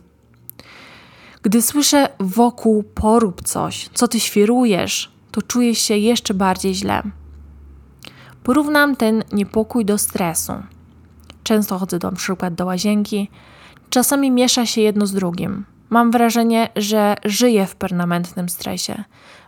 Gdy 1.44 1.62
słyszę 1.62 2.10
wokół 2.20 2.84
porób 2.84 3.42
coś, 3.44 3.90
co 3.94 4.08
ty 4.08 4.20
świrujesz, 4.20 5.12
to 5.32 5.42
czuję 5.42 5.76
się 5.76 5.98
jeszcze 5.98 6.34
bardziej 6.34 6.76
źle. 6.76 7.04
Porównam 8.44 8.96
ten 8.96 9.24
niepokój 9.32 9.86
do 9.86 9.98
stresu. 9.98 10.54
Często 11.44 11.80
chodzę 11.80 12.00
na 12.04 12.12
przykład 12.12 12.56
do 12.56 12.66
łazienki. 12.66 13.30
Czasami 13.90 14.32
miesza 14.32 14.66
się 14.66 14.82
jedno 14.82 15.06
z 15.06 15.14
drugim. 15.14 15.66
Mam 15.90 16.12
wrażenie, 16.12 16.70
że 16.76 17.16
żyję 17.26 17.68
w 17.68 17.76
permanentnym 17.76 18.50
stresie. 18.50 19.04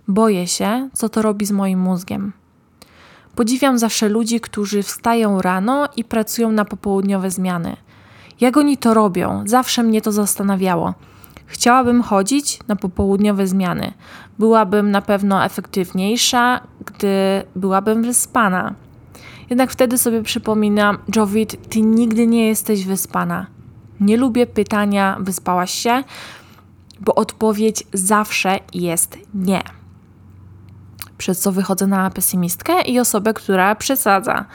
Boję 0.07 0.47
się, 0.47 0.89
co 0.93 1.09
to 1.09 1.21
robi 1.21 1.45
z 1.45 1.51
moim 1.51 1.79
mózgiem. 1.79 2.33
Podziwiam 3.35 3.77
zawsze 3.77 4.09
ludzi, 4.09 4.39
którzy 4.39 4.83
wstają 4.83 5.41
rano 5.41 5.87
i 5.95 6.03
pracują 6.03 6.51
na 6.51 6.65
popołudniowe 6.65 7.31
zmiany. 7.31 7.75
Jak 8.41 8.57
oni 8.57 8.77
to 8.77 8.93
robią? 8.93 9.43
Zawsze 9.45 9.83
mnie 9.83 10.01
to 10.01 10.11
zastanawiało. 10.11 10.93
Chciałabym 11.45 12.01
chodzić 12.01 12.59
na 12.67 12.75
popołudniowe 12.75 13.47
zmiany. 13.47 13.93
Byłabym 14.39 14.91
na 14.91 15.01
pewno 15.01 15.45
efektywniejsza, 15.45 16.61
gdy 16.85 17.43
byłabym 17.55 18.03
wyspana. 18.03 18.73
Jednak 19.49 19.71
wtedy 19.71 19.97
sobie 19.97 20.23
przypominam, 20.23 20.97
Jovit, 21.15 21.69
ty 21.69 21.81
nigdy 21.81 22.27
nie 22.27 22.47
jesteś 22.47 22.85
wyspana. 22.85 23.47
Nie 23.99 24.17
lubię 24.17 24.47
pytania, 24.47 25.17
wyspałaś 25.19 25.71
się, 25.71 26.03
bo 26.99 27.15
odpowiedź 27.15 27.83
zawsze 27.93 28.59
jest 28.73 29.17
nie. 29.33 29.80
Przez 31.21 31.39
co 31.39 31.51
wychodzę 31.51 31.87
na 31.87 32.09
pesymistkę 32.09 32.81
i 32.81 32.99
osobę, 32.99 33.33
która 33.33 33.75
przesadza. 33.75 34.45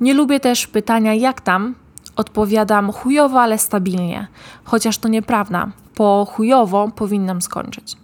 Nie 0.00 0.14
lubię 0.14 0.40
też 0.40 0.66
pytania, 0.66 1.14
jak 1.14 1.40
tam? 1.40 1.74
Odpowiadam 2.16 2.92
chujowo, 2.92 3.40
ale 3.40 3.58
stabilnie. 3.58 4.26
Chociaż 4.64 4.98
to 4.98 5.08
nieprawda. 5.08 5.68
Po 5.94 6.26
chujowo 6.32 6.88
powinnam 6.88 7.42
skończyć. 7.42 7.96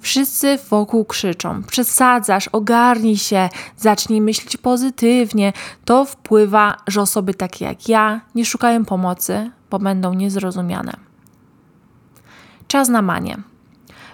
Wszyscy 0.00 0.58
wokół 0.70 1.04
krzyczą: 1.04 1.62
przesadzasz, 1.62 2.48
ogarnij 2.48 3.16
się, 3.16 3.48
zacznij 3.76 4.20
myśleć 4.20 4.56
pozytywnie. 4.56 5.52
To 5.84 6.04
wpływa, 6.04 6.76
że 6.86 7.00
osoby 7.00 7.34
takie 7.34 7.64
jak 7.64 7.88
ja 7.88 8.20
nie 8.34 8.44
szukają 8.44 8.84
pomocy, 8.84 9.50
bo 9.70 9.78
będą 9.78 10.14
niezrozumiane. 10.14 10.92
Czas 12.68 12.88
na 12.88 13.02
manię. 13.02 13.51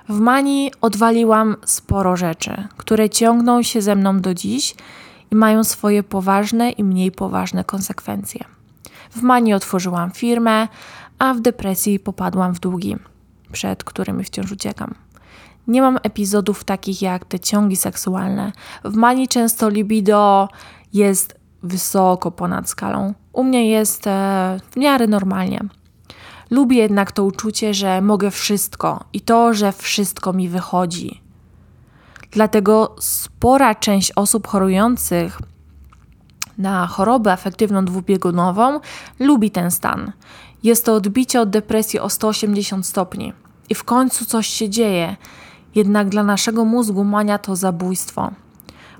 W 0.09 0.21
manii 0.21 0.71
odwaliłam 0.81 1.57
sporo 1.65 2.17
rzeczy, 2.17 2.69
które 2.77 3.11
ciągną 3.11 3.63
się 3.63 3.83
ze 3.83 3.97
mną 3.97 4.21
do 4.21 4.35
dziś 4.35 4.75
i 5.31 5.37
mają 5.37 5.65
swoje 5.65 6.03
poważne 6.03 6.71
i 6.71 6.85
mniej 6.85 7.13
poważne 7.13 7.65
konsekwencje. 7.65 8.45
W 9.11 9.23
manii 9.23 9.55
otworzyłam 9.55 10.11
firmę, 10.11 10.69
a 11.19 11.35
w 11.35 11.41
depresji 11.41 11.99
popadłam 11.99 12.55
w 12.55 12.61
długi, 12.61 12.97
przed 13.53 13.85
którymi 13.85 14.25
wciąż 14.25 14.53
uciekam. 14.53 14.95
Nie 15.67 15.83
mam 15.83 15.99
epizodów 16.03 16.65
takich 16.65 17.03
jak 17.03 17.25
te 17.25 17.41
ciągi 17.41 17.77
seksualne. 17.77 18.53
W 18.85 18.95
manii 18.95 19.29
często 19.29 19.69
libido 19.69 20.49
jest 20.93 21.39
wysoko 21.63 22.31
ponad 22.31 22.69
skalą. 22.69 23.15
U 23.33 23.45
mnie 23.45 23.71
jest 23.71 24.07
e, 24.07 24.61
w 24.71 24.77
miarę 24.77 25.07
normalnie. 25.07 25.61
Lubię 26.51 26.79
jednak 26.79 27.13
to 27.13 27.25
uczucie, 27.25 27.75
że 27.75 28.03
mogę 28.03 28.31
wszystko 28.31 29.05
i 29.13 29.21
to, 29.21 29.55
że 29.55 29.73
wszystko 29.73 30.33
mi 30.33 30.49
wychodzi. 30.49 31.21
Dlatego 32.31 32.97
spora 33.01 33.75
część 33.75 34.13
osób 34.17 34.47
chorujących 34.47 35.39
na 36.59 36.87
chorobę 36.87 37.33
afektywną 37.33 37.85
dwubiegunową 37.85 38.81
lubi 39.19 39.51
ten 39.51 39.71
stan. 39.71 40.13
Jest 40.63 40.85
to 40.85 40.95
odbicie 40.95 41.41
od 41.41 41.51
depresji 41.51 42.01
o 42.01 42.11
180 42.11 42.87
stopni. 42.87 43.33
I 43.69 43.75
w 43.75 43.85
końcu 43.85 44.25
coś 44.25 44.47
się 44.47 44.69
dzieje. 44.69 45.17
Jednak 45.75 46.09
dla 46.09 46.23
naszego 46.23 46.65
mózgu 46.65 47.05
mania 47.05 47.39
to 47.39 47.57
zabójstwo. 47.57 48.31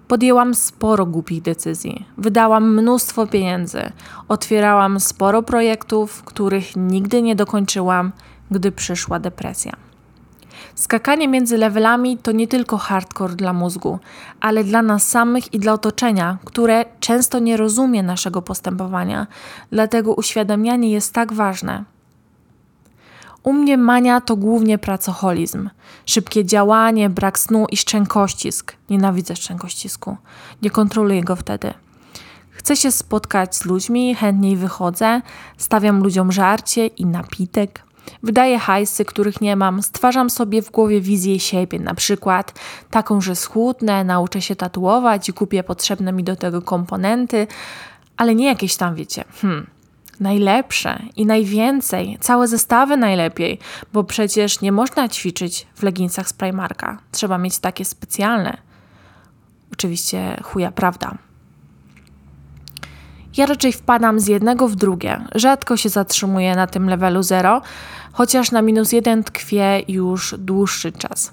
Podjęłam 0.09 0.55
sporo 0.55 1.07
głupich 1.07 1.43
decyzji, 1.43 2.07
wydałam 2.19 2.75
mnóstwo 2.75 3.27
pieniędzy, 3.27 3.93
otwierałam 4.29 5.01
sporo 5.01 5.43
projektów, 5.43 6.23
których 6.23 6.77
nigdy 6.77 7.23
nie 7.23 7.37
dokończyłam, 7.37 8.13
gdy 8.51 8.73
przyszła 8.73 9.19
depresja. 9.19 9.73
Skakanie 10.75 11.29
między 11.29 11.59
levelami 11.59 12.19
to 12.19 12.33
nie 12.33 12.49
tylko 12.49 12.79
hardcore 12.79 13.35
dla 13.35 13.53
mózgu, 13.53 13.99
ale 14.41 14.65
dla 14.65 14.83
nas 14.83 15.09
samych 15.09 15.55
i 15.55 15.59
dla 15.59 15.73
otoczenia, 15.73 16.39
które 16.45 16.85
często 17.01 17.39
nie 17.39 17.57
rozumie 17.57 18.03
naszego 18.03 18.43
postępowania, 18.43 19.27
dlatego 19.73 20.15
uświadamianie 20.15 20.91
jest 20.91 21.15
tak 21.15 21.33
ważne. 21.33 21.85
U 23.43 23.53
mnie 23.53 23.77
mania 23.79 24.21
to 24.21 24.37
głównie 24.37 24.79
pracoholizm. 24.79 25.71
Szybkie 26.07 26.45
działanie, 26.45 27.11
brak 27.11 27.39
snu 27.39 27.67
i 27.71 27.77
szczękościsk. 27.77 28.77
Nienawidzę 28.91 29.37
szczękościsku. 29.37 30.17
Nie 30.63 30.71
kontroluję 30.71 31.25
go 31.25 31.37
wtedy. 31.37 31.75
Chcę 32.51 32.77
się 32.77 32.93
spotkać 32.93 33.57
z 33.57 33.65
ludźmi, 33.65 34.15
chętniej 34.15 34.57
wychodzę, 34.57 35.23
stawiam 35.57 36.03
ludziom 36.03 36.33
żarcie 36.33 36.87
i 36.87 37.07
napitek. 37.07 37.83
Wydaję 38.23 38.59
hajsy, 38.59 39.05
których 39.05 39.41
nie 39.41 39.57
mam, 39.57 39.83
stwarzam 39.83 40.31
sobie 40.31 40.63
w 40.63 40.71
głowie 40.71 41.01
wizję 41.01 41.41
siebie, 41.41 41.79
na 41.79 41.95
przykład 41.95 42.61
taką, 42.91 43.21
że 43.21 43.37
schudnę, 43.37 44.05
nauczę 44.05 44.43
się 44.43 44.57
tatuować 44.57 45.29
i 45.29 45.33
kupię 45.33 45.63
potrzebne 45.63 46.13
mi 46.13 46.25
do 46.25 46.37
tego 46.37 46.63
komponenty, 46.63 47.47
ale 48.17 48.35
nie 48.35 48.47
jakieś 48.47 48.77
tam, 48.77 48.95
wiecie, 48.95 49.25
hmm, 49.41 49.67
najlepsze 50.21 51.03
i 51.17 51.27
najwięcej, 51.27 52.19
całe 52.21 52.49
zestawy 52.49 52.97
najlepiej, 52.97 53.59
bo 53.93 54.05
przecież 54.05 54.61
nie 54.61 54.73
można 54.73 55.09
ćwiczyć 55.09 55.67
w 55.75 55.83
leginsach 55.83 56.29
z 56.29 56.33
Primarka. 56.33 56.99
Trzeba 57.13 57.39
mieć 57.39 57.59
takie 57.59 57.85
specjalne. 57.85 58.57
Oczywiście 59.73 60.41
chuja 60.43 60.73
prawda. 60.73 61.19
Ja 63.37 63.47
raczej 63.47 63.73
wpadam 63.73 64.21
z 64.21 64.27
jednego 64.27 64.69
w 64.69 64.77
drugie. 64.77 65.25
Rzadko 65.35 65.77
się 65.77 65.89
zatrzymuję 65.89 66.57
na 66.57 66.67
tym 66.67 66.89
levelu 66.89 67.23
zero, 67.23 67.63
chociaż 68.13 68.53
na 68.53 68.63
minus 68.63 68.93
jeden 68.93 69.25
tkwię 69.25 69.83
już 69.89 70.35
dłuższy 70.39 70.93
czas. 70.93 71.33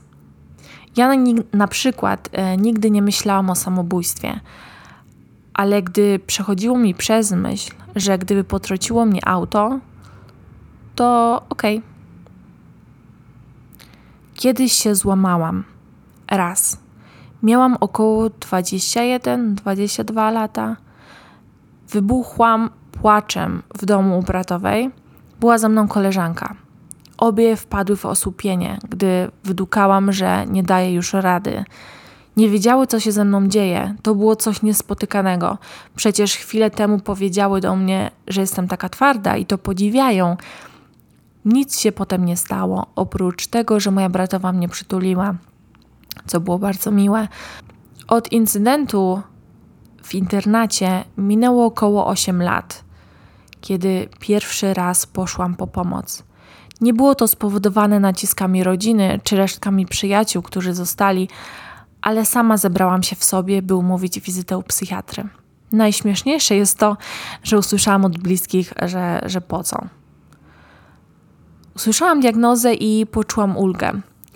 Ja 0.98 1.16
na, 1.16 1.42
na 1.54 1.68
przykład 1.68 2.30
e, 2.32 2.58
nigdy 2.58 2.92
nie 2.92 3.02
myślałam 3.02 3.50
o 3.50 3.56
samobójstwie, 3.56 4.40
ale 5.56 5.82
gdy 5.82 6.20
przechodziło 6.20 6.78
mi 6.78 6.96
przez 6.96 7.32
myśl, 7.32 7.74
że 7.96 8.18
gdyby 8.18 8.44
potrąciło 8.44 9.06
mnie 9.06 9.28
auto, 9.28 9.80
to 10.96 11.42
okej. 11.50 11.78
Okay. 11.78 11.96
Kiedyś 14.36 14.74
się 14.74 14.96
złamałam. 14.96 15.64
Raz. 16.32 16.80
Miałam 17.44 17.78
około 17.80 18.28
21-22 18.28 20.34
lata. 20.34 20.76
Wybuchłam 21.90 22.70
płaczem 22.92 23.64
w 23.78 23.86
domu 23.86 24.20
u 24.20 24.24
bratowej. 24.24 24.92
Była 25.40 25.58
za 25.58 25.70
mną 25.70 25.88
koleżanka. 25.88 26.56
Obie 27.18 27.56
wpadły 27.56 27.96
w 27.96 28.06
osłupienie, 28.06 28.78
gdy 28.90 29.32
wydukałam, 29.44 30.12
że 30.12 30.46
nie 30.48 30.64
daję 30.64 30.94
już 30.94 31.14
rady. 31.14 31.64
Nie 32.38 32.50
wiedziały, 32.50 32.88
co 32.88 33.00
się 33.00 33.12
ze 33.12 33.26
mną 33.26 33.48
dzieje. 33.48 33.96
To 34.02 34.16
było 34.16 34.36
coś 34.36 34.62
niespotykanego. 34.62 35.58
Przecież 35.96 36.36
chwilę 36.36 36.72
temu 36.72 37.00
powiedziały 37.00 37.62
do 37.62 37.76
mnie, 37.76 38.12
że 38.28 38.42
jestem 38.42 38.68
taka 38.68 38.90
twarda 38.90 39.38
i 39.38 39.46
to 39.46 39.58
podziwiają. 39.58 40.38
Nic 41.46 41.80
się 41.80 41.92
potem 41.92 42.26
nie 42.26 42.38
stało, 42.38 42.86
oprócz 42.96 43.48
tego, 43.48 43.80
że 43.80 43.92
moja 43.92 44.10
bratowa 44.10 44.52
mnie 44.52 44.70
przytuliła, 44.70 45.36
co 46.28 46.40
było 46.40 46.60
bardzo 46.60 46.92
miłe. 46.92 47.28
Od 48.08 48.32
incydentu 48.32 49.22
w 50.04 50.16
internacie 50.16 51.04
minęło 51.18 51.66
około 51.66 52.08
8 52.08 52.42
lat, 52.42 52.84
kiedy 53.62 54.10
pierwszy 54.20 54.74
raz 54.74 55.06
poszłam 55.06 55.56
po 55.56 55.68
pomoc. 55.68 56.24
Nie 56.82 56.94
było 56.94 57.16
to 57.16 57.28
spowodowane 57.28 58.00
naciskami 58.00 58.64
rodziny 58.64 59.20
czy 59.24 59.36
resztkami 59.36 59.86
przyjaciół, 59.86 60.42
którzy 60.42 60.74
zostali, 60.74 61.30
ale 62.06 62.26
sama 62.26 62.58
zebrałam 62.58 63.04
się 63.04 63.16
w 63.16 63.24
sobie, 63.24 63.62
by 63.62 63.76
umówić 63.76 64.20
wizytę 64.20 64.58
u 64.58 64.64
psychiatry. 64.64 65.24
Najśmieszniejsze 65.72 66.56
jest 66.56 66.78
to, 66.78 66.98
że 67.44 67.58
usłyszałam 67.58 68.06
od 68.06 68.18
bliskich, 68.18 68.74
że, 68.86 69.22
że 69.26 69.42
po 69.42 69.64
co. 69.64 69.86
Usłyszałam 71.76 72.20
diagnozę 72.20 72.74
i 72.74 73.06
poczułam 73.06 73.58
ulgę. 73.58 73.92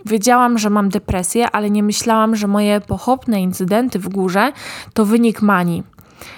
Wiedziałam, 0.06 0.58
że 0.58 0.70
mam 0.70 0.90
depresję, 0.90 1.52
ale 1.52 1.70
nie 1.70 1.84
myślałam, 1.84 2.36
że 2.36 2.48
moje 2.48 2.82
pochopne 2.82 3.42
incydenty 3.42 4.00
w 4.00 4.10
górze 4.10 4.52
to 4.94 5.06
wynik 5.06 5.42
manii. 5.42 5.84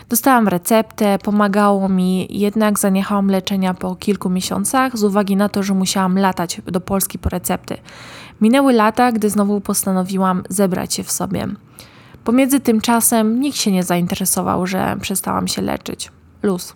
Dostałam 0.09 0.47
receptę, 0.47 1.19
pomagało 1.23 1.89
mi, 1.89 2.27
jednak 2.29 2.79
zaniechałam 2.79 3.27
leczenia 3.27 3.73
po 3.73 3.95
kilku 3.95 4.29
miesiącach 4.29 4.97
z 4.97 5.03
uwagi 5.03 5.35
na 5.35 5.49
to, 5.49 5.63
że 5.63 5.73
musiałam 5.73 6.17
latać 6.17 6.61
do 6.65 6.81
Polski 6.81 7.19
po 7.19 7.29
recepty. 7.29 7.77
Minęły 8.41 8.73
lata, 8.73 9.11
gdy 9.11 9.29
znowu 9.29 9.61
postanowiłam 9.61 10.43
zebrać 10.49 10.93
się 10.93 11.03
w 11.03 11.11
sobie. 11.11 11.47
Pomiędzy 12.23 12.59
tym 12.59 12.81
czasem 12.81 13.39
nikt 13.39 13.57
się 13.57 13.71
nie 13.71 13.83
zainteresował, 13.83 14.67
że 14.67 14.97
przestałam 15.01 15.47
się 15.47 15.61
leczyć. 15.61 16.11
Luz. 16.43 16.75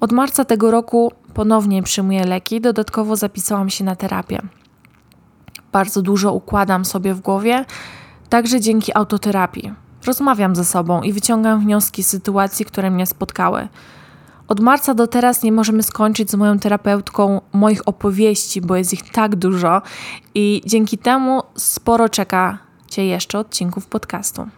Od 0.00 0.12
marca 0.12 0.44
tego 0.44 0.70
roku 0.70 1.12
ponownie 1.34 1.82
przyjmuję 1.82 2.24
leki, 2.24 2.60
dodatkowo 2.60 3.16
zapisałam 3.16 3.70
się 3.70 3.84
na 3.84 3.96
terapię. 3.96 4.42
Bardzo 5.72 6.02
dużo 6.02 6.32
układam 6.32 6.84
sobie 6.84 7.14
w 7.14 7.20
głowie, 7.20 7.64
także 8.28 8.60
dzięki 8.60 8.96
autoterapii. 8.96 9.72
Rozmawiam 10.06 10.56
ze 10.56 10.64
sobą 10.64 11.02
i 11.02 11.12
wyciągam 11.12 11.60
wnioski 11.60 12.02
z 12.02 12.08
sytuacji, 12.08 12.64
które 12.64 12.90
mnie 12.90 13.06
spotkały. 13.06 13.68
Od 14.52 14.60
marca 14.60 14.94
do 14.94 15.06
teraz 15.06 15.42
nie 15.42 15.52
możemy 15.52 15.82
skończyć 15.82 16.30
z 16.30 16.34
moją 16.34 16.58
terapeutką 16.58 17.40
moich 17.52 17.88
opowieści, 17.88 18.60
bo 18.60 18.76
jest 18.76 18.92
ich 18.92 19.10
tak 19.10 19.36
dużo 19.36 19.82
i 20.34 20.62
dzięki 20.66 20.98
temu 20.98 21.42
sporo 21.56 22.08
czeka 22.08 22.58
Cię 22.88 23.06
jeszcze 23.06 23.38
odcinków 23.38 23.86
podcastu. 23.86 24.48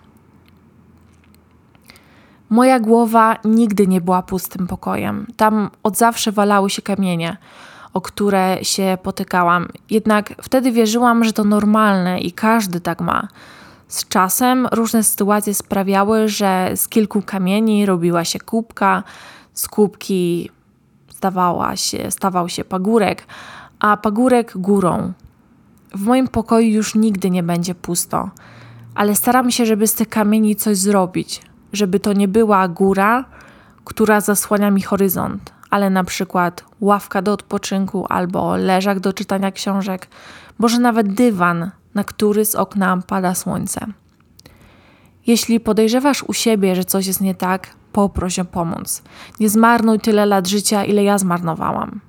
Moja 2.50 2.80
głowa 2.80 3.36
nigdy 3.44 3.86
nie 3.86 4.00
była 4.00 4.22
pustym 4.22 4.66
pokojem. 4.66 5.26
Tam 5.36 5.70
od 5.82 5.96
zawsze 5.96 6.32
walały 6.32 6.70
się 6.70 6.82
kamienie, 6.82 7.36
o 7.92 8.00
które 8.00 8.58
się 8.62 8.98
potykałam. 9.02 9.68
Jednak 9.90 10.34
wtedy 10.42 10.72
wierzyłam, 10.72 11.24
że 11.24 11.32
to 11.32 11.44
normalne 11.44 12.20
i 12.20 12.32
każdy 12.32 12.80
tak 12.80 13.00
ma. 13.00 13.28
Z 13.88 14.08
czasem 14.08 14.68
różne 14.72 15.02
sytuacje 15.02 15.54
sprawiały, 15.54 16.28
że 16.28 16.70
z 16.74 16.88
kilku 16.88 17.22
kamieni 17.22 17.86
robiła 17.86 18.24
się 18.24 18.38
kubka, 18.38 19.02
z 19.54 19.68
kubki 19.68 20.50
stawała 21.08 21.76
się, 21.76 22.10
stawał 22.10 22.48
się 22.48 22.64
pagórek, 22.64 23.26
a 23.78 23.96
pagórek 23.96 24.52
górą. 24.58 25.12
W 25.94 26.02
moim 26.02 26.28
pokoju 26.28 26.68
już 26.68 26.94
nigdy 26.94 27.30
nie 27.30 27.42
będzie 27.42 27.74
pusto, 27.74 28.30
ale 28.94 29.16
staram 29.16 29.50
się, 29.50 29.66
żeby 29.66 29.86
z 29.86 29.94
tych 29.94 30.08
kamieni 30.08 30.56
coś 30.56 30.76
zrobić, 30.76 31.42
żeby 31.72 32.00
to 32.00 32.12
nie 32.12 32.28
była 32.28 32.68
góra, 32.68 33.24
która 33.84 34.20
zasłania 34.20 34.70
mi 34.70 34.82
horyzont, 34.82 35.52
ale 35.70 35.90
na 35.90 36.04
przykład 36.04 36.64
ławka 36.80 37.22
do 37.22 37.32
odpoczynku 37.32 38.06
albo 38.08 38.56
leżak 38.56 39.00
do 39.00 39.12
czytania 39.12 39.52
książek, 39.52 40.08
może 40.58 40.78
nawet 40.78 41.14
dywan, 41.14 41.70
na 41.94 42.04
który 42.04 42.44
z 42.44 42.54
okna 42.54 43.02
pada 43.06 43.34
słońce. 43.34 43.86
Jeśli 45.26 45.60
podejrzewasz 45.60 46.22
u 46.22 46.32
siebie, 46.32 46.76
że 46.76 46.84
coś 46.84 47.06
jest 47.06 47.20
nie 47.20 47.34
tak, 47.34 47.70
poproś 47.94 48.38
o 48.38 48.44
pomoc. 48.44 49.02
Nie 49.40 49.48
zmarnuj 49.48 50.00
tyle 50.00 50.26
lat 50.26 50.48
życia, 50.48 50.84
ile 50.84 51.04
ja 51.04 51.18
zmarnowałam. 51.18 52.00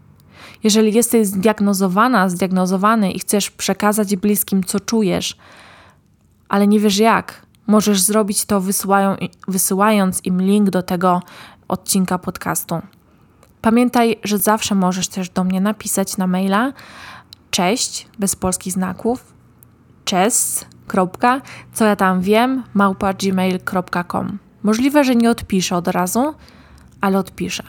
Jeżeli 0.64 0.94
jesteś 0.94 1.28
zdiagnozowana, 1.28 2.30
zdiagnozowany 2.30 3.12
i 3.12 3.20
chcesz 3.20 3.52
przekazać 3.52 4.16
bliskim, 4.16 4.64
co 4.64 4.80
czujesz, 4.80 5.38
ale 6.50 6.68
nie 6.68 6.80
wiesz 6.80 6.98
jak, 6.98 7.46
możesz 7.68 8.02
zrobić 8.02 8.46
to 8.46 8.62
wysyłają, 8.62 9.16
wysyłając 9.48 10.26
im 10.26 10.42
link 10.42 10.70
do 10.70 10.84
tego 10.84 11.22
odcinka 11.68 12.18
podcastu. 12.18 12.76
Pamiętaj, 13.62 14.20
że 14.24 14.38
zawsze 14.38 14.76
możesz 14.76 15.08
też 15.08 15.30
do 15.30 15.44
mnie 15.44 15.62
napisać 15.62 16.18
na 16.18 16.28
maila 16.28 16.74
cześć, 17.52 18.08
bez 18.20 18.36
polskich 18.36 18.74
znaków, 18.74 19.34
cześć, 20.06 20.66
kropka, 20.88 21.42
co 21.74 21.86
ja 21.86 21.96
tam 21.96 22.22
wiem, 22.22 22.64
małpa 22.74 23.14
gmail.com. 23.14 24.45
Możliwe, 24.66 25.04
że 25.04 25.16
nie 25.16 25.30
odpiszę 25.30 25.76
od 25.76 25.88
razu, 25.88 26.34
ale 27.02 27.20
odpiszę. 27.20 27.64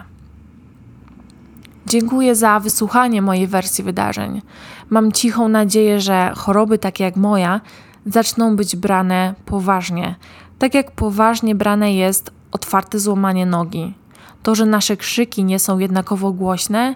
Dziękuję 1.87 2.35
za 2.35 2.61
wysłuchanie 2.61 3.23
mojej 3.23 3.47
wersji 3.47 3.85
wydarzeń. 3.85 4.43
Mam 4.91 5.13
cichą 5.13 5.49
nadzieję, 5.49 6.01
że 6.01 6.33
choroby 6.37 6.79
takie 6.79 7.05
jak 7.05 7.17
moja 7.17 7.61
zaczną 8.07 8.57
być 8.57 8.77
brane 8.77 9.35
poważnie, 9.47 10.15
tak 10.59 10.75
jak 10.75 10.91
poważnie 10.91 11.55
brane 11.55 11.95
jest 11.95 12.31
otwarte 12.53 12.99
złamanie 12.99 13.47
nogi. 13.47 13.95
To, 14.43 14.55
że 14.55 14.67
nasze 14.67 14.97
krzyki 14.97 15.45
nie 15.45 15.59
są 15.59 15.79
jednakowo 15.79 16.33
głośne, 16.33 16.95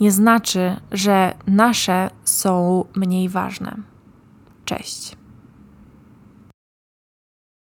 nie 0.00 0.12
znaczy, 0.12 0.76
że 0.92 1.34
nasze 1.46 2.10
są 2.24 2.84
mniej 2.94 3.28
ważne. 3.28 3.76
Cześć. 4.64 5.21